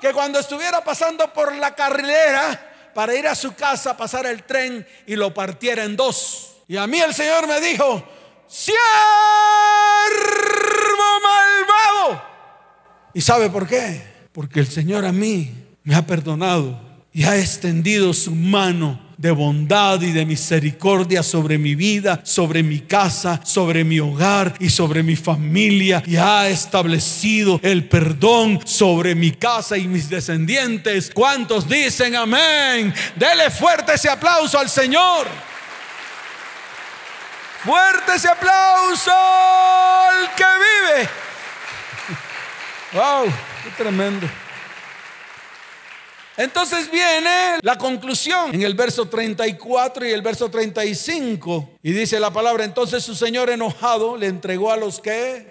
[0.00, 4.86] que cuando estuviera pasando por la carrilera para ir a su casa pasara el tren
[5.06, 6.56] y lo partiera en dos.
[6.68, 8.06] Y a mí el Señor me dijo,
[8.48, 8.76] siervo
[11.22, 12.22] malvado.
[13.14, 14.02] ¿Y sabe por qué?
[14.32, 16.80] Porque el Señor a mí me ha perdonado
[17.12, 22.80] y ha extendido su mano de bondad y de misericordia sobre mi vida, sobre mi
[22.80, 29.30] casa, sobre mi hogar y sobre mi familia y ha establecido el perdón sobre mi
[29.30, 31.12] casa y mis descendientes.
[31.14, 32.92] ¿Cuántos dicen amén?
[33.14, 35.28] Dele fuerte ese aplauso al Señor.
[37.64, 41.08] Fuerte ese aplauso al que vive.
[42.92, 44.28] Wow, qué tremendo.
[46.42, 51.70] Entonces viene la conclusión en el verso 34 y el verso 35.
[51.84, 55.46] Y dice la palabra, entonces su señor enojado le entregó a los que,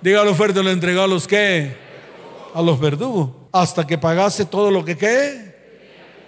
[0.00, 1.76] dígalo fuerte, le entregó a los que,
[2.52, 5.54] a los verdugos, hasta que pagase todo lo que qué,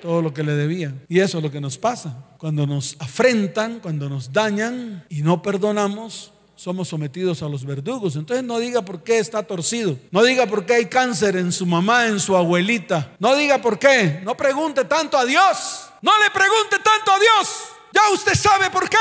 [0.00, 1.04] todo lo que le debían.
[1.08, 2.28] Y eso es lo que nos pasa.
[2.38, 8.16] Cuando nos afrentan, cuando nos dañan y no perdonamos, somos sometidos a los verdugos.
[8.16, 9.96] Entonces no diga por qué está torcido.
[10.10, 13.12] No diga por qué hay cáncer en su mamá, en su abuelita.
[13.20, 14.20] No diga por qué.
[14.24, 15.86] No pregunte tanto a Dios.
[16.02, 17.48] No le pregunte tanto a Dios.
[17.92, 18.96] Ya usted sabe por qué.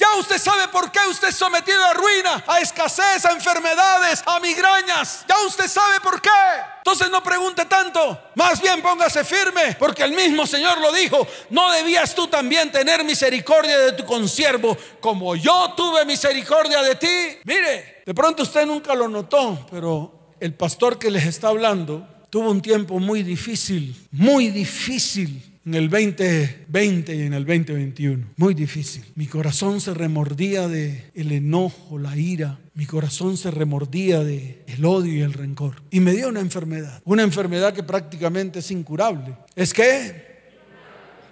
[0.00, 4.40] Ya usted sabe por qué usted es sometido a ruina, a escasez, a enfermedades, a
[4.40, 5.26] migrañas.
[5.28, 6.30] Ya usted sabe por qué.
[6.78, 8.18] Entonces no pregunte tanto.
[8.34, 11.28] Más bien póngase firme, porque el mismo Señor lo dijo.
[11.50, 17.38] No debías tú también tener misericordia de tu consiervo, como yo tuve misericordia de ti.
[17.44, 22.50] Mire, de pronto usted nunca lo notó, pero el pastor que les está hablando tuvo
[22.50, 28.26] un tiempo muy difícil, muy difícil en el 2020 y en el 2021.
[28.36, 29.04] Muy difícil.
[29.14, 32.58] Mi corazón se remordía de el enojo, la ira.
[32.74, 35.82] Mi corazón se remordía de el odio y el rencor.
[35.90, 37.02] Y me dio una enfermedad.
[37.04, 39.36] Una enfermedad que prácticamente es incurable.
[39.54, 40.28] ¿Es que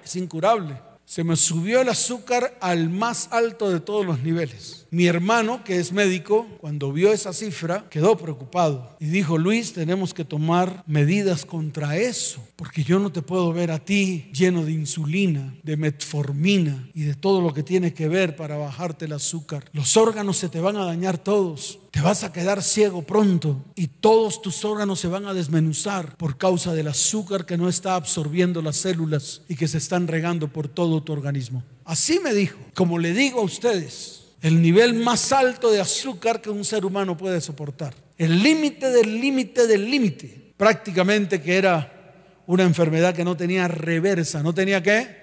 [0.04, 4.86] Es incurable se me subió el azúcar al más alto de todos los niveles.
[4.90, 10.12] Mi hermano, que es médico, cuando vio esa cifra, quedó preocupado y dijo, Luis, tenemos
[10.12, 14.72] que tomar medidas contra eso, porque yo no te puedo ver a ti lleno de
[14.72, 19.64] insulina, de metformina y de todo lo que tiene que ver para bajarte el azúcar.
[19.72, 21.78] Los órganos se te van a dañar todos.
[21.90, 26.36] Te vas a quedar ciego pronto y todos tus órganos se van a desmenuzar por
[26.36, 30.68] causa del azúcar que no está absorbiendo las células y que se están regando por
[30.68, 31.62] todo tu organismo.
[31.84, 36.50] Así me dijo, como le digo a ustedes, el nivel más alto de azúcar que
[36.50, 37.94] un ser humano puede soportar.
[38.18, 40.52] El límite del límite del límite.
[40.56, 44.42] Prácticamente que era una enfermedad que no tenía reversa.
[44.42, 45.16] ¿No tenía qué?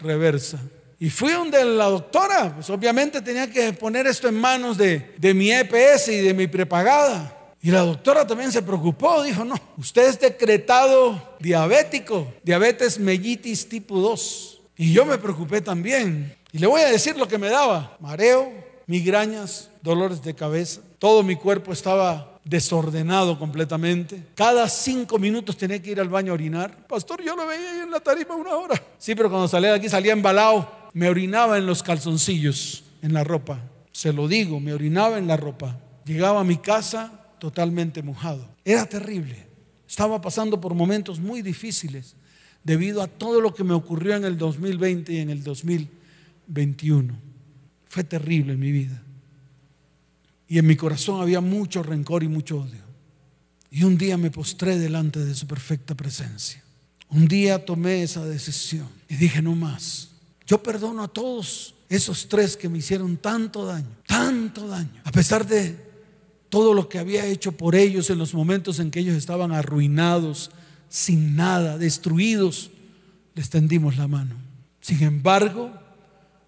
[0.00, 0.60] Reversa.
[1.02, 5.34] Y fui donde la doctora, pues obviamente tenía que poner esto en manos de, de
[5.34, 7.56] mi EPS y de mi prepagada.
[7.60, 13.98] Y la doctora también se preocupó, dijo, no, usted es decretado diabético, diabetes mellitus tipo
[13.98, 14.60] 2.
[14.76, 16.36] Y yo me preocupé también.
[16.52, 18.52] Y le voy a decir lo que me daba, mareo,
[18.86, 24.22] migrañas, dolores de cabeza, todo mi cuerpo estaba desordenado completamente.
[24.36, 26.86] Cada cinco minutos tenía que ir al baño a orinar.
[26.86, 28.80] Pastor, yo lo veía ahí en la tarima una hora.
[28.98, 33.24] Sí, pero cuando salía de aquí salía embalado me orinaba en los calzoncillos, en la
[33.24, 33.60] ropa.
[33.92, 35.78] Se lo digo, me orinaba en la ropa.
[36.04, 38.48] Llegaba a mi casa totalmente mojado.
[38.64, 39.46] Era terrible.
[39.88, 42.16] Estaba pasando por momentos muy difíciles
[42.64, 47.14] debido a todo lo que me ocurrió en el 2020 y en el 2021.
[47.86, 49.02] Fue terrible en mi vida.
[50.48, 52.82] Y en mi corazón había mucho rencor y mucho odio.
[53.70, 56.62] Y un día me postré delante de su perfecta presencia.
[57.08, 60.11] Un día tomé esa decisión y dije, no más.
[60.52, 65.46] Yo perdono a todos Esos tres que me hicieron tanto daño, tanto daño, a pesar
[65.46, 65.74] de
[66.50, 70.50] todo lo que había hecho por ellos en los momentos en que ellos estaban arruinados,
[70.90, 72.70] sin nada, destruidos,
[73.34, 74.36] les tendimos la mano.
[74.82, 75.72] Sin embargo,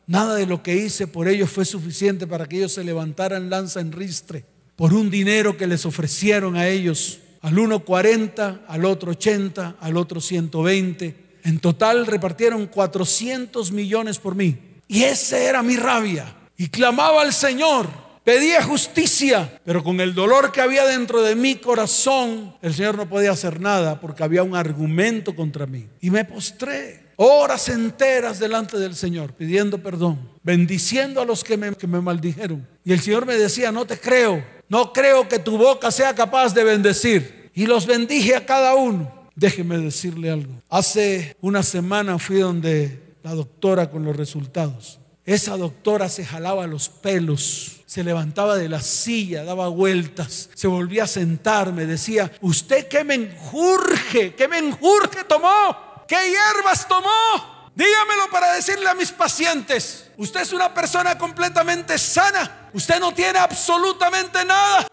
[0.07, 3.81] nada de lo que hice por ellos fue suficiente para que ellos se levantaran lanza
[3.81, 4.45] en ristre
[4.77, 9.97] por un dinero que les ofrecieron a ellos, al uno 40, al otro 80, al
[9.97, 11.24] otro 120.
[11.45, 14.59] En total repartieron 400 millones por mí.
[14.89, 16.35] Y esa era mi rabia.
[16.57, 17.87] Y clamaba al Señor,
[18.25, 23.09] pedía justicia, pero con el dolor que había dentro de mi corazón, el Señor no
[23.09, 25.87] podía hacer nada porque había un argumento contra mí.
[26.01, 31.75] Y me postré horas enteras delante del Señor, pidiendo perdón, bendiciendo a los que me,
[31.75, 32.67] que me maldijeron.
[32.85, 36.55] Y el Señor me decía, no te creo, no creo que tu boca sea capaz
[36.55, 37.51] de bendecir.
[37.55, 39.24] Y los bendije a cada uno.
[39.37, 40.55] Déjeme decirle algo.
[40.69, 45.01] Hace una semana fui donde la doctora con los resultados.
[45.25, 51.05] Esa doctora se jalaba los pelos, se levantaba de la silla, daba vueltas, se volvía
[51.05, 56.05] a sentar, me decía, ¿usted qué menjurje, qué menjurje tomó?
[56.07, 57.71] ¿Qué hierbas tomó?
[57.75, 63.39] Dígamelo para decirle a mis pacientes, usted es una persona completamente sana, usted no tiene
[63.39, 64.87] absolutamente nada.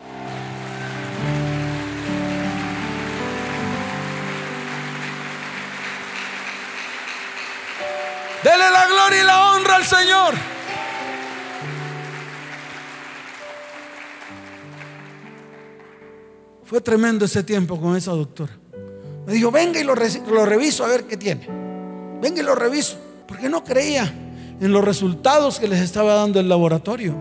[8.43, 10.33] Dele la gloria y la honra al Señor.
[16.63, 18.53] Fue tremendo ese tiempo con esa doctora.
[19.27, 21.45] Me dijo, venga y lo, lo reviso a ver qué tiene.
[22.21, 22.97] Venga y lo reviso.
[23.27, 24.11] Porque no creía
[24.59, 27.15] en los resultados que les estaba dando el laboratorio.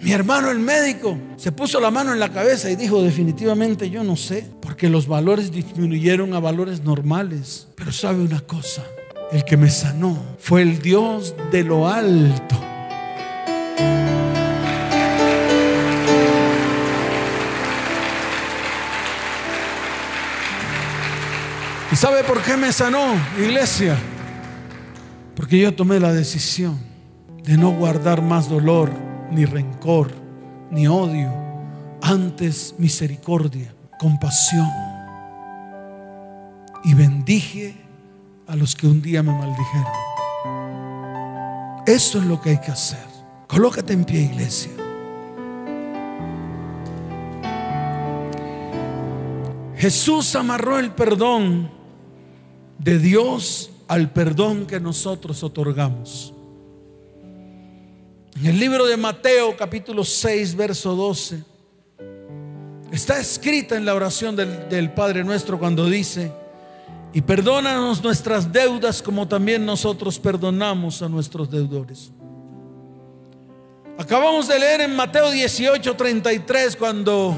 [0.00, 4.04] Mi hermano, el médico, se puso la mano en la cabeza y dijo, definitivamente yo
[4.04, 7.68] no sé, porque los valores disminuyeron a valores normales.
[7.76, 8.84] Pero sabe una cosa,
[9.32, 12.56] el que me sanó fue el Dios de lo alto.
[21.90, 23.96] ¿Y sabe por qué me sanó, iglesia?
[25.34, 26.78] Porque yo tomé la decisión
[27.42, 28.90] de no guardar más dolor,
[29.30, 30.10] ni rencor,
[30.70, 31.32] ni odio.
[32.02, 34.68] Antes misericordia, compasión.
[36.84, 37.85] Y bendije
[38.46, 39.92] a los que un día me maldijeron.
[41.86, 43.04] Eso es lo que hay que hacer.
[43.46, 44.72] Colócate en pie, iglesia.
[49.76, 51.70] Jesús amarró el perdón
[52.78, 56.32] de Dios al perdón que nosotros otorgamos.
[58.36, 61.42] En el libro de Mateo capítulo 6, verso 12,
[62.90, 66.32] está escrita en la oración del, del Padre nuestro cuando dice,
[67.16, 72.12] y perdónanos nuestras deudas como también nosotros perdonamos a nuestros deudores.
[73.96, 77.34] Acabamos de leer en Mateo 18, 33 cuando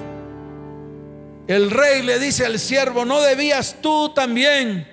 [1.46, 4.84] el rey le dice al siervo, ¿no debías tú también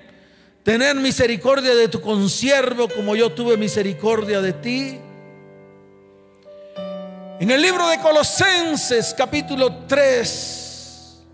[0.62, 5.00] tener misericordia de tu consiervo como yo tuve misericordia de ti?
[7.40, 11.24] En el libro de Colosenses capítulo 3,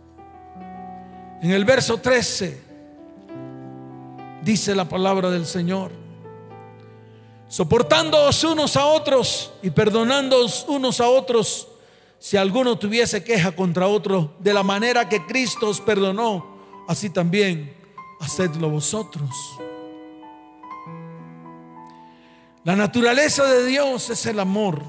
[1.43, 2.72] en el verso 13,
[4.43, 5.93] dice la palabra del Señor.
[7.49, 11.69] Soportándoos unos a otros y perdonándoos unos a otros
[12.19, 17.75] si alguno tuviese queja contra otro, de la manera que Cristo os perdonó, así también
[18.21, 19.29] hacedlo vosotros.
[22.65, 24.85] La naturaleza de Dios es el amor.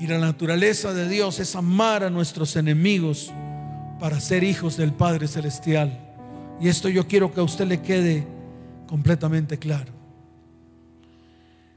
[0.00, 3.30] Y la naturaleza de Dios es amar a nuestros enemigos
[4.00, 6.11] para ser hijos del Padre Celestial.
[6.62, 8.24] Y esto yo quiero que a usted le quede
[8.86, 9.92] completamente claro.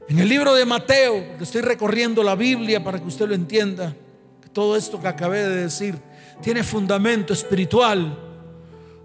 [0.08, 3.92] En el libro de Mateo, estoy recorriendo la Biblia para que usted lo entienda,
[4.40, 5.96] que todo esto que acabé de decir
[6.40, 8.16] tiene fundamento espiritual.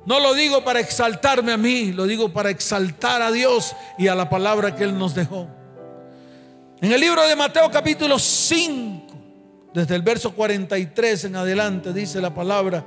[0.05, 4.13] No lo digo para exaltarme a mí, lo digo para exaltar a Dios y a
[4.13, 5.47] la palabra que Él nos dejó.
[6.79, 9.15] En el libro de Mateo capítulo 5,
[9.73, 12.85] desde el verso 43 en adelante, dice la palabra,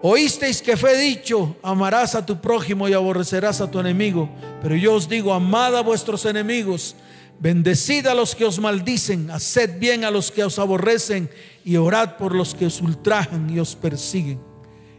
[0.00, 4.28] Oísteis que fue dicho, amarás a tu prójimo y aborrecerás a tu enemigo.
[4.62, 6.94] Pero yo os digo, amad a vuestros enemigos,
[7.40, 11.28] bendecid a los que os maldicen, haced bien a los que os aborrecen
[11.64, 14.40] y orad por los que os ultrajan y os persiguen.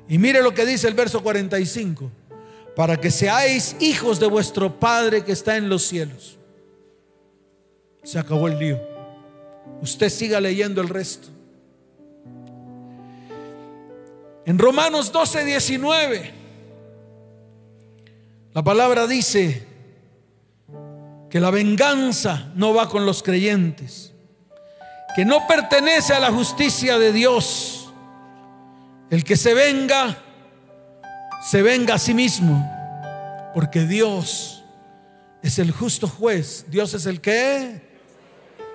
[0.09, 2.11] Y mire lo que dice el verso 45,
[2.75, 6.37] para que seáis hijos de vuestro Padre que está en los cielos.
[8.03, 8.81] Se acabó el lío.
[9.81, 11.38] Usted siga leyendo el resto.
[14.49, 16.33] En Romanos 12, 19,
[18.51, 19.63] la palabra dice,
[21.29, 24.11] que la venganza no va con los creyentes,
[25.15, 27.93] que no pertenece a la justicia de Dios.
[29.11, 30.17] El que se venga,
[31.43, 32.67] se venga a sí mismo,
[33.53, 34.63] porque Dios
[35.43, 36.65] es el justo juez.
[36.69, 37.87] Dios es el que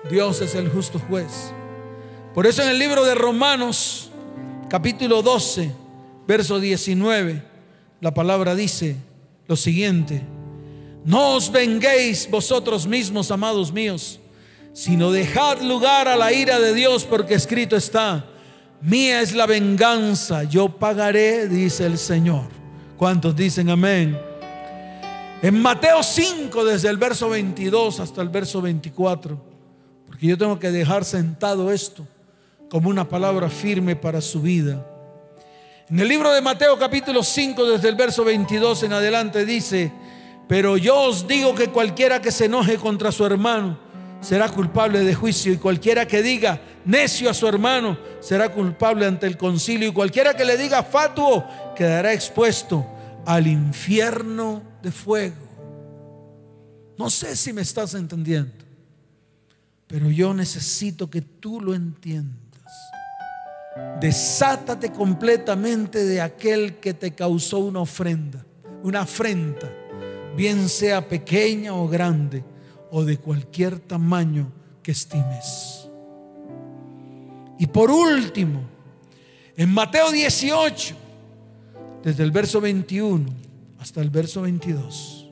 [0.09, 1.51] Dios es el justo juez.
[2.33, 4.09] Por eso en el libro de Romanos,
[4.69, 5.71] capítulo 12,
[6.27, 7.43] verso 19,
[8.01, 8.95] la palabra dice
[9.47, 10.21] lo siguiente.
[11.03, 14.19] No os venguéis vosotros mismos, amados míos,
[14.73, 18.25] sino dejad lugar a la ira de Dios, porque escrito está,
[18.81, 22.47] mía es la venganza, yo pagaré, dice el Señor.
[22.97, 24.17] ¿Cuántos dicen amén?
[25.41, 29.39] En Mateo 5, desde el verso 22 hasta el verso 24,
[30.07, 32.07] porque yo tengo que dejar sentado esto
[32.69, 34.85] como una palabra firme para su vida.
[35.89, 39.91] En el libro de Mateo capítulo 5, desde el verso 22 en adelante, dice,
[40.47, 43.77] pero yo os digo que cualquiera que se enoje contra su hermano
[44.21, 49.27] será culpable de juicio y cualquiera que diga necio a su hermano será culpable ante
[49.27, 51.45] el concilio y cualquiera que le diga fatuo
[51.75, 52.85] quedará expuesto
[53.25, 55.35] al infierno de fuego.
[56.97, 58.53] No sé si me estás entendiendo,
[59.87, 62.44] pero yo necesito que tú lo entiendas.
[63.99, 68.45] Desátate completamente de aquel que te causó una ofrenda,
[68.83, 69.69] una afrenta
[70.35, 72.43] bien sea pequeña o grande,
[72.91, 74.51] o de cualquier tamaño
[74.83, 75.89] que estimes.
[77.57, 78.61] Y por último,
[79.55, 80.95] en Mateo 18,
[82.03, 83.25] desde el verso 21
[83.79, 85.29] hasta el verso 22,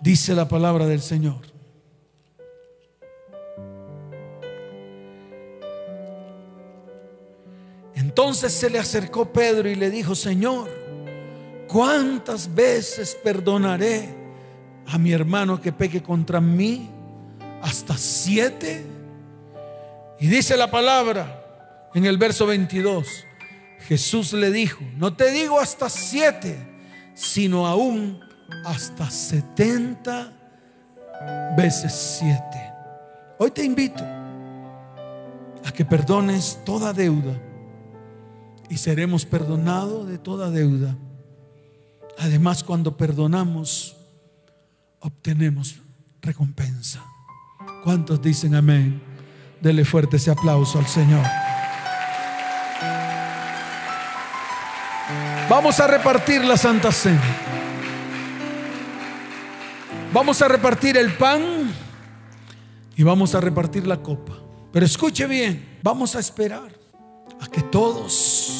[0.00, 1.47] dice la palabra del Señor.
[8.18, 10.68] Entonces se le acercó Pedro y le dijo, Señor,
[11.68, 14.08] ¿Cuántas veces perdonaré
[14.86, 16.88] a mi hermano que peque contra mí?
[17.60, 18.86] ¿Hasta siete?
[20.18, 21.44] Y dice la palabra
[21.94, 23.06] en el verso 22.
[23.80, 26.56] Jesús le dijo, no te digo hasta siete,
[27.14, 28.18] sino aún
[28.64, 30.32] hasta setenta
[31.54, 32.72] veces siete.
[33.36, 34.02] Hoy te invito
[35.64, 37.47] a que perdones toda deuda
[38.70, 40.96] y seremos perdonados de toda deuda.
[42.18, 43.96] Además, cuando perdonamos,
[45.00, 45.76] obtenemos
[46.20, 47.04] recompensa.
[47.84, 49.00] ¿Cuántos dicen amén?
[49.60, 51.24] Dele fuerte ese aplauso al Señor.
[55.48, 57.22] Vamos a repartir la Santa Cena.
[60.12, 61.72] Vamos a repartir el pan
[62.96, 64.38] y vamos a repartir la copa.
[64.72, 66.70] Pero escuche bien, vamos a esperar
[67.40, 68.57] a que todos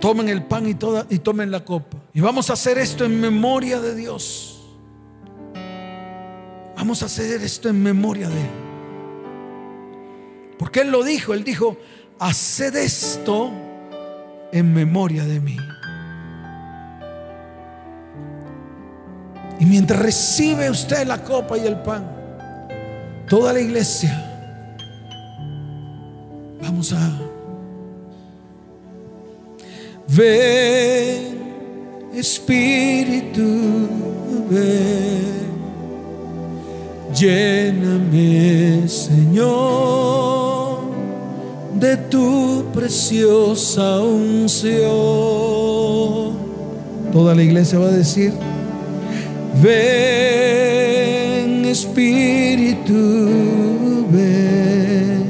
[0.00, 1.98] tomen el pan y, toda, y tomen la copa.
[2.12, 4.60] Y vamos a hacer esto en memoria de Dios.
[6.76, 8.50] Vamos a hacer esto en memoria de Él.
[10.58, 11.76] Porque Él lo dijo, Él dijo,
[12.18, 13.50] haced esto
[14.52, 15.56] en memoria de mí.
[19.60, 22.10] Y mientras recibe usted la copa y el pan,
[23.28, 24.26] toda la iglesia,
[26.62, 27.29] vamos a
[30.12, 31.38] Ven,
[32.12, 33.42] Espíritu,
[34.50, 35.30] ven.
[37.14, 40.80] Lléname, Señor,
[41.74, 44.90] de tu preciosa unción.
[47.12, 48.32] Toda la iglesia va a decir,
[49.62, 50.86] ven,
[51.66, 52.94] Espíritu,
[54.10, 55.24] ven.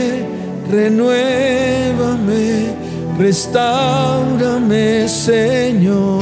[0.69, 2.49] renuévame,
[3.17, 6.21] restaurame, Señor,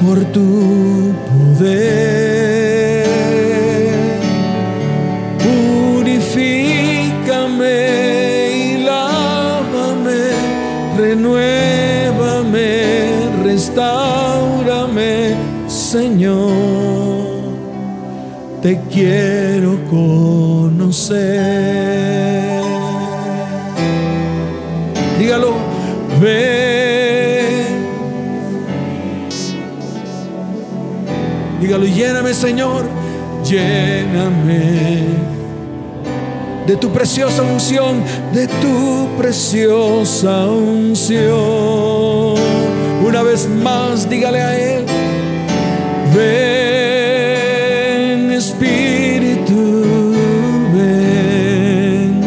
[0.00, 2.41] por tu poder.
[15.92, 16.40] Señor.
[18.62, 21.20] Te quiero conocer.
[25.18, 25.52] Dígalo,
[26.18, 27.82] ven.
[31.60, 32.84] Dígalo, lléname, Señor,
[33.44, 35.02] lléname
[36.66, 41.20] de tu preciosa unción, de tu preciosa unción
[43.06, 44.86] Una vez más, dígale a Él,
[46.14, 47.52] ven
[48.32, 49.84] Espíritu,
[50.74, 52.20] ven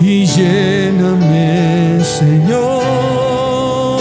[0.00, 4.00] y lléname, Señor,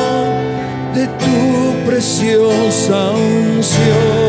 [0.95, 4.22] de tu preciosa unción.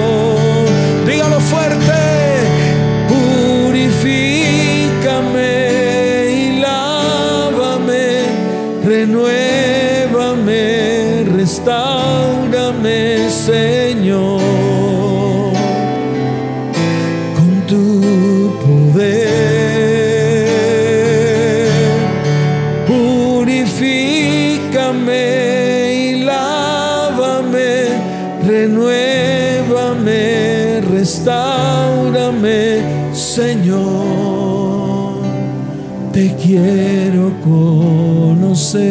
[36.54, 38.84] Quiero conocer.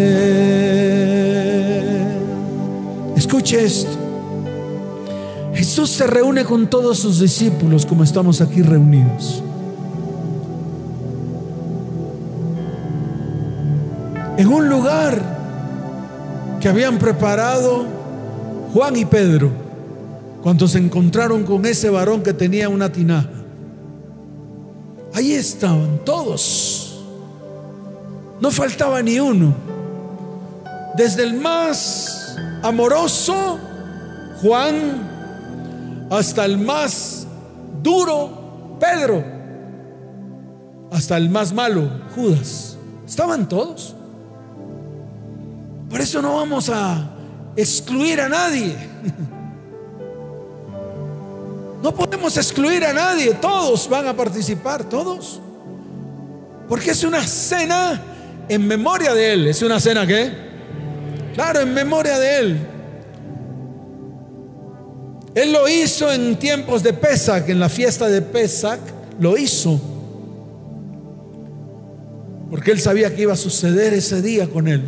[3.15, 3.97] Escuche esto.
[5.53, 9.41] Jesús se reúne con todos sus discípulos como estamos aquí reunidos.
[14.35, 15.21] En un lugar
[16.59, 17.85] que habían preparado
[18.73, 19.51] Juan y Pedro
[20.41, 23.29] cuando se encontraron con ese varón que tenía una tinaja.
[25.13, 26.82] Ahí estaban todos.
[28.43, 29.55] No faltaba ni uno.
[30.97, 33.57] Desde el más amoroso,
[34.41, 37.25] Juan, hasta el más
[37.81, 39.23] duro, Pedro,
[40.91, 42.75] hasta el más malo, Judas.
[43.07, 43.95] Estaban todos.
[45.89, 47.11] Por eso no vamos a
[47.55, 48.75] excluir a nadie.
[51.81, 53.33] No podemos excluir a nadie.
[53.33, 55.41] Todos van a participar, todos.
[56.69, 58.12] Porque es una cena
[58.49, 59.47] en memoria de Él.
[59.47, 60.31] ¿Es una cena qué?
[61.33, 62.57] Claro, en memoria de Él.
[65.35, 68.79] Él lo hizo en tiempos de Pesach, en la fiesta de Pesach,
[69.19, 69.81] lo hizo.
[72.51, 74.83] Porque Él sabía que iba a suceder ese día con Él.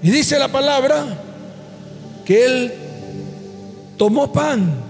[0.00, 1.04] Y dice la palabra
[2.24, 2.72] que Él
[3.96, 4.88] tomó pan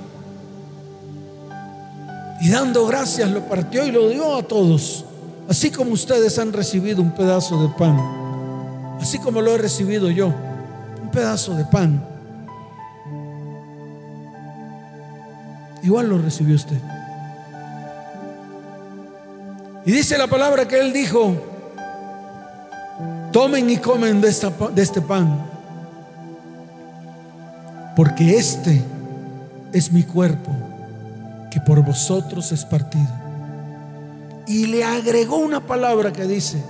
[2.40, 5.04] y dando gracias lo partió y lo dio a todos.
[5.48, 7.98] Así como ustedes han recibido un pedazo de pan.
[9.00, 10.26] Así como lo he recibido yo.
[11.02, 12.04] Un pedazo de pan.
[15.82, 16.78] Igual lo recibió usted.
[19.86, 21.34] Y dice la palabra que él dijo,
[23.32, 25.46] tomen y comen de, esta, de este pan.
[27.96, 28.84] Porque este
[29.72, 30.52] es mi cuerpo
[31.50, 33.17] que por vosotros es partido.
[34.48, 36.62] Y le agregó una palabra que dice,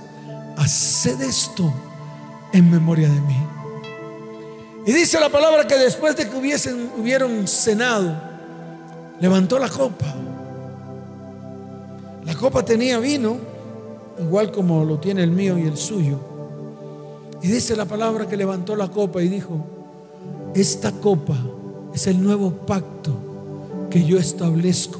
[0.57, 1.73] haced esto
[2.51, 3.37] en memoria de mí.
[4.85, 8.13] Y dice la palabra que después de que hubiesen, hubieron cenado,
[9.19, 10.13] levantó la copa.
[12.25, 13.37] La copa tenía vino,
[14.19, 16.19] igual como lo tiene el mío y el suyo.
[17.41, 19.65] Y dice la palabra que levantó la copa y dijo,
[20.53, 21.37] esta copa
[21.93, 23.13] es el nuevo pacto
[23.89, 24.99] que yo establezco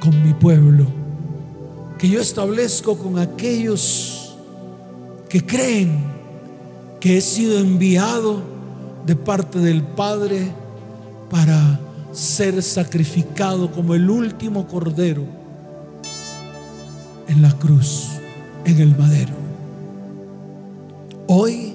[0.00, 0.86] con mi pueblo,
[2.02, 4.34] que yo establezco con aquellos
[5.28, 6.02] que creen
[6.98, 8.42] que he sido enviado
[9.06, 10.50] de parte del Padre
[11.30, 11.78] para
[12.10, 15.22] ser sacrificado como el último cordero
[17.28, 18.08] en la cruz,
[18.64, 19.34] en el madero.
[21.28, 21.74] Hoy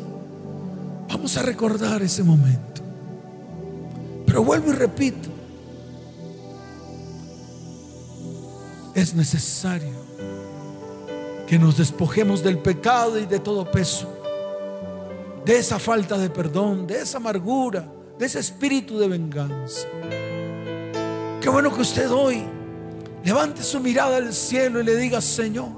[1.07, 2.81] vamos a recordar ese momento.
[4.25, 5.29] Pero vuelvo y repito,
[8.97, 9.93] es necesario
[11.45, 14.11] que nos despojemos del pecado y de todo peso,
[15.45, 17.87] de esa falta de perdón, de esa amargura,
[18.17, 19.87] de ese espíritu de venganza.
[21.39, 22.43] Qué bueno que usted hoy
[23.23, 25.77] levante su mirada al cielo y le diga, Señor,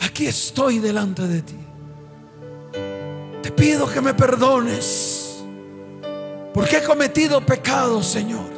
[0.00, 1.58] aquí estoy delante de ti.
[3.42, 5.42] Te pido que me perdones,
[6.52, 8.49] porque he cometido pecado, Señor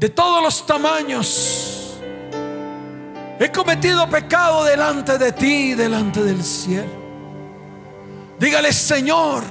[0.00, 1.98] de todos los tamaños.
[3.38, 6.88] He cometido pecado delante de ti, delante del cielo.
[8.38, 9.42] Dígale, Señor,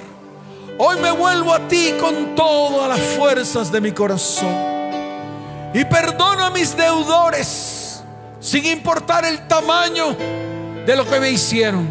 [0.80, 4.52] hoy me vuelvo a ti con todas las fuerzas de mi corazón.
[5.72, 8.02] Y perdono a mis deudores,
[8.40, 10.16] sin importar el tamaño
[10.84, 11.88] de lo que me hicieron.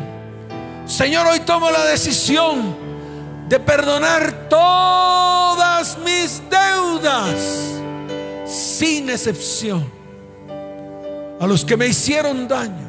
[0.84, 2.76] Señor, hoy tomo la decisión
[3.48, 7.78] de perdonar todas mis deudas
[8.48, 9.90] sin excepción,
[11.40, 12.88] a los que me hicieron daño,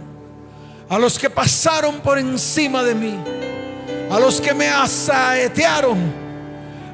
[0.89, 3.19] a los que pasaron por encima de mí,
[4.09, 5.97] a los que me asaetearon,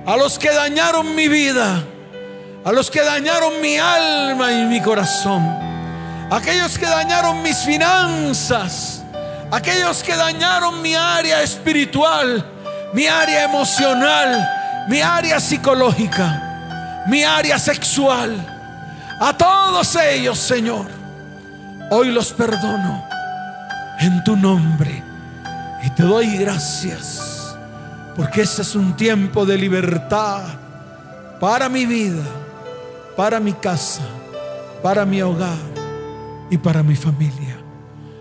[0.06, 1.84] a los que dañaron mi vida,
[2.64, 5.44] a los que dañaron mi alma y mi corazón,
[6.32, 9.04] aquellos que dañaron mis finanzas,
[9.52, 12.44] aquellos que dañaron mi área espiritual,
[12.94, 14.50] mi área emocional,
[14.90, 18.55] mi área psicológica, mi área sexual.
[19.20, 20.88] A todos ellos, Señor,
[21.90, 23.06] hoy los perdono
[24.00, 25.02] en tu nombre
[25.86, 27.56] y te doy gracias
[28.18, 30.44] porque ese es un tiempo de libertad
[31.40, 32.24] para mi vida,
[33.16, 34.02] para mi casa,
[34.84, 35.58] para mi hogar
[36.50, 37.58] y para mi familia.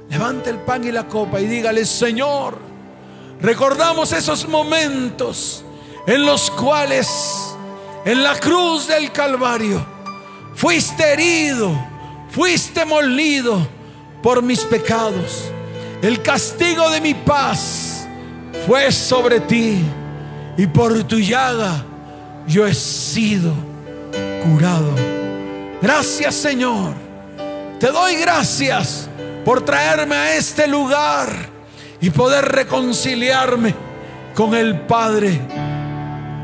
[0.09, 2.57] Levante el pan y la copa y dígale, Señor,
[3.41, 5.65] recordamos esos momentos
[6.07, 7.57] en los cuales
[8.05, 9.94] en la cruz del Calvario
[10.55, 11.73] fuiste herido,
[12.31, 13.67] fuiste molido
[14.23, 15.51] por mis pecados.
[16.03, 18.07] El castigo de mi paz
[18.67, 19.79] fue sobre ti
[20.57, 21.85] y por tu llaga
[22.47, 23.53] yo he sido
[24.43, 24.95] curado.
[25.81, 26.95] Gracias Señor.
[27.81, 29.09] Te doy gracias
[29.45, 31.29] por traerme a este lugar
[32.01, 33.75] y poder reconciliarme
[34.35, 35.41] con el Padre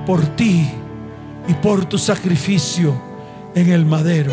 [0.06, 0.70] por ti
[1.48, 3.09] y por tu sacrificio
[3.54, 4.32] en el madero.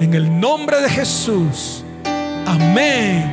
[0.00, 1.84] En el nombre de Jesús.
[2.46, 3.32] Amén.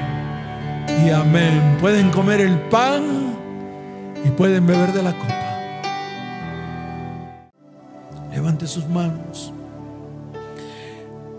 [1.06, 1.78] Y amén.
[1.80, 3.36] Pueden comer el pan
[4.24, 5.34] y pueden beber de la copa.
[8.32, 9.53] Levante sus manos.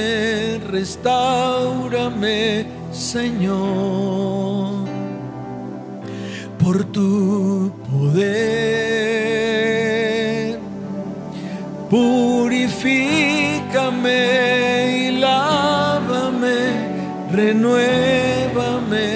[0.70, 4.83] restaurame, Señor,
[6.64, 8.24] por tu poder.
[11.90, 12.56] Purifícame
[14.96, 16.56] y lávame,
[17.30, 19.08] renuévame,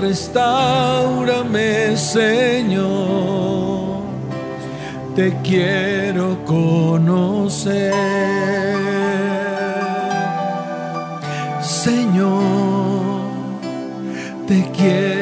[0.00, 3.98] restaurame, Señor.
[5.14, 7.92] Te quiero conocer,
[11.60, 12.38] Señor.
[14.46, 15.17] Te quiero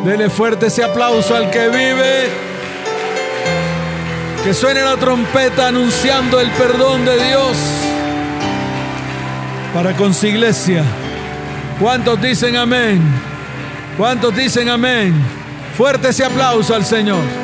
[0.03, 2.29] Dele fuerte ese aplauso al que vive.
[4.43, 7.57] Que suene la trompeta anunciando el perdón de Dios
[9.73, 10.83] para con su iglesia.
[11.79, 13.01] ¿Cuántos dicen amén?
[13.97, 15.13] ¿Cuántos dicen amén?
[15.77, 17.42] Fuerte ese aplauso al Señor.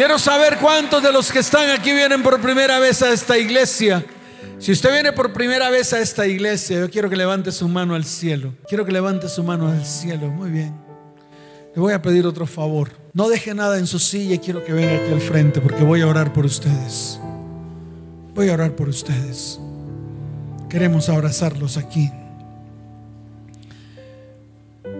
[0.00, 4.02] Quiero saber cuántos de los que están aquí vienen por primera vez a esta iglesia.
[4.58, 7.94] Si usted viene por primera vez a esta iglesia, yo quiero que levante su mano
[7.94, 8.54] al cielo.
[8.66, 10.28] Quiero que levante su mano al cielo.
[10.28, 10.74] Muy bien.
[11.74, 12.92] Le voy a pedir otro favor.
[13.12, 16.00] No deje nada en su silla y quiero que venga aquí al frente porque voy
[16.00, 17.20] a orar por ustedes.
[18.34, 19.60] Voy a orar por ustedes.
[20.70, 22.10] Queremos abrazarlos aquí.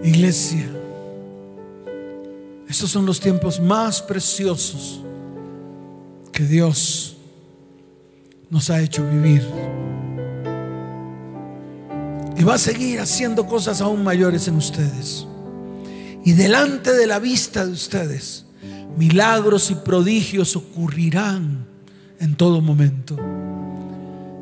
[0.03, 0.69] Iglesia,
[2.71, 5.01] estos son los tiempos más preciosos
[6.31, 7.17] que Dios
[8.49, 9.45] nos ha hecho vivir.
[12.37, 15.27] Y va a seguir haciendo cosas aún mayores en ustedes.
[16.23, 18.45] Y delante de la vista de ustedes,
[18.97, 21.67] milagros y prodigios ocurrirán
[22.21, 23.17] en todo momento.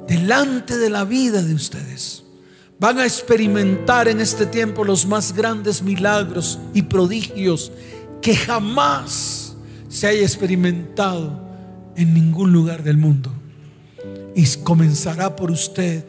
[0.07, 2.21] Delante de la vida de ustedes.
[2.80, 7.71] Van a experimentar en este tiempo los más grandes milagros y prodigios
[8.22, 9.55] que jamás
[9.88, 11.39] se haya experimentado
[11.95, 13.32] en ningún lugar del mundo.
[14.36, 16.05] Y comenzará por usted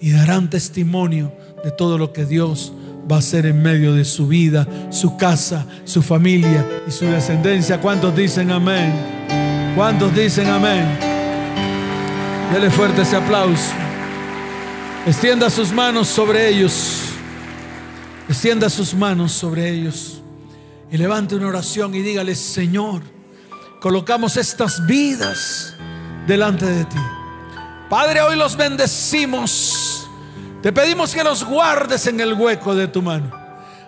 [0.00, 1.32] y darán testimonio
[1.64, 2.72] de todo lo que Dios
[3.10, 7.80] va a hacer en medio de su vida, su casa, su familia y su descendencia.
[7.80, 8.92] ¿Cuántos dicen amén?
[9.76, 10.98] ¿Cuántos dicen amén?
[12.52, 13.72] Dele fuerte ese aplauso.
[15.06, 17.02] Extienda sus manos sobre ellos.
[18.28, 20.15] Extienda sus manos sobre ellos.
[20.90, 23.02] Y levante una oración y dígale, Señor,
[23.80, 25.74] colocamos estas vidas
[26.26, 26.98] delante de ti.
[27.90, 30.08] Padre, hoy los bendecimos.
[30.62, 33.30] Te pedimos que los guardes en el hueco de tu mano.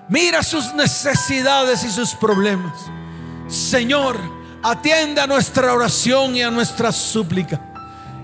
[0.09, 2.75] Mira sus necesidades y sus problemas.
[3.47, 4.17] Señor,
[4.63, 7.61] atiende a nuestra oración y a nuestra súplica.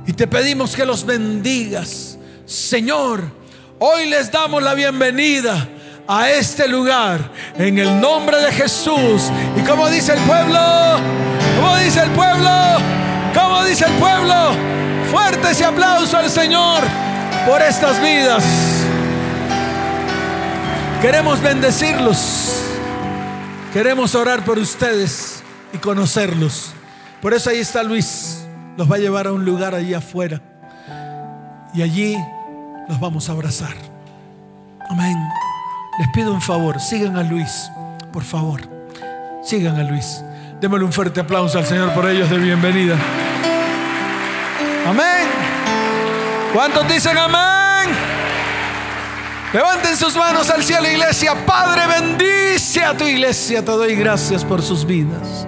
[0.07, 2.19] Y te pedimos que los bendigas.
[2.45, 3.23] Señor,
[3.79, 5.69] hoy les damos la bienvenida
[6.07, 9.31] a este lugar en el nombre de Jesús.
[9.57, 10.61] Y como dice el pueblo,
[11.57, 12.51] como dice el pueblo,
[13.35, 14.53] como dice el pueblo,
[15.11, 16.83] fuerte ese aplauso al Señor
[17.47, 18.45] por estas vidas.
[21.01, 22.61] Queremos bendecirlos.
[23.73, 25.43] Queremos orar por ustedes
[25.73, 26.73] y conocerlos.
[27.21, 28.47] Por eso ahí está Luis.
[28.77, 30.41] Los va a llevar a un lugar allí afuera.
[31.75, 32.17] Y allí
[32.89, 33.75] los vamos a abrazar.
[34.89, 35.17] Amén.
[35.99, 36.81] Les pido un favor.
[36.81, 37.71] Sigan a Luis.
[38.13, 38.61] Por favor.
[39.43, 40.23] Sigan a Luis.
[40.61, 42.97] Démosle un fuerte aplauso al Señor por ellos de bienvenida.
[44.87, 45.27] Amén.
[46.53, 47.95] ¿Cuántos dicen amén?
[49.53, 51.47] Levanten sus manos al cielo, iglesia.
[51.47, 53.65] Padre, bendice a tu iglesia.
[53.65, 55.47] Te doy gracias por sus vidas.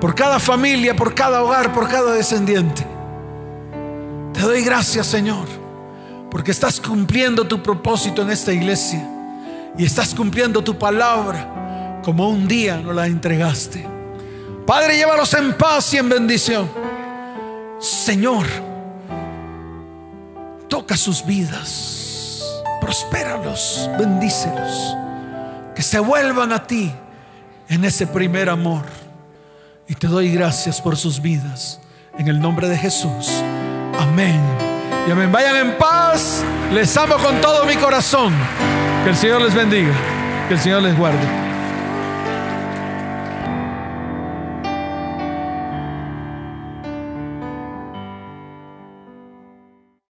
[0.00, 2.86] Por cada familia, por cada hogar, por cada descendiente.
[4.32, 5.46] Te doy gracias, Señor,
[6.30, 9.15] porque estás cumpliendo tu propósito en esta iglesia.
[9.78, 13.86] Y estás cumpliendo tu palabra como un día nos la entregaste.
[14.66, 16.70] Padre, llévalos en paz y en bendición.
[17.78, 18.46] Señor,
[20.68, 22.42] toca sus vidas,
[22.80, 24.96] prospéralos, bendícelos,
[25.74, 26.92] que se vuelvan a ti
[27.68, 28.84] en ese primer amor.
[29.88, 31.80] Y te doy gracias por sus vidas.
[32.18, 33.42] En el nombre de Jesús.
[33.98, 34.40] Amén.
[35.06, 35.30] Y amén.
[35.30, 36.42] Vayan en paz.
[36.72, 38.32] Les amo con todo mi corazón.
[39.06, 39.92] Que el Señor les bendiga.
[40.48, 41.45] Que el Señor les guarde.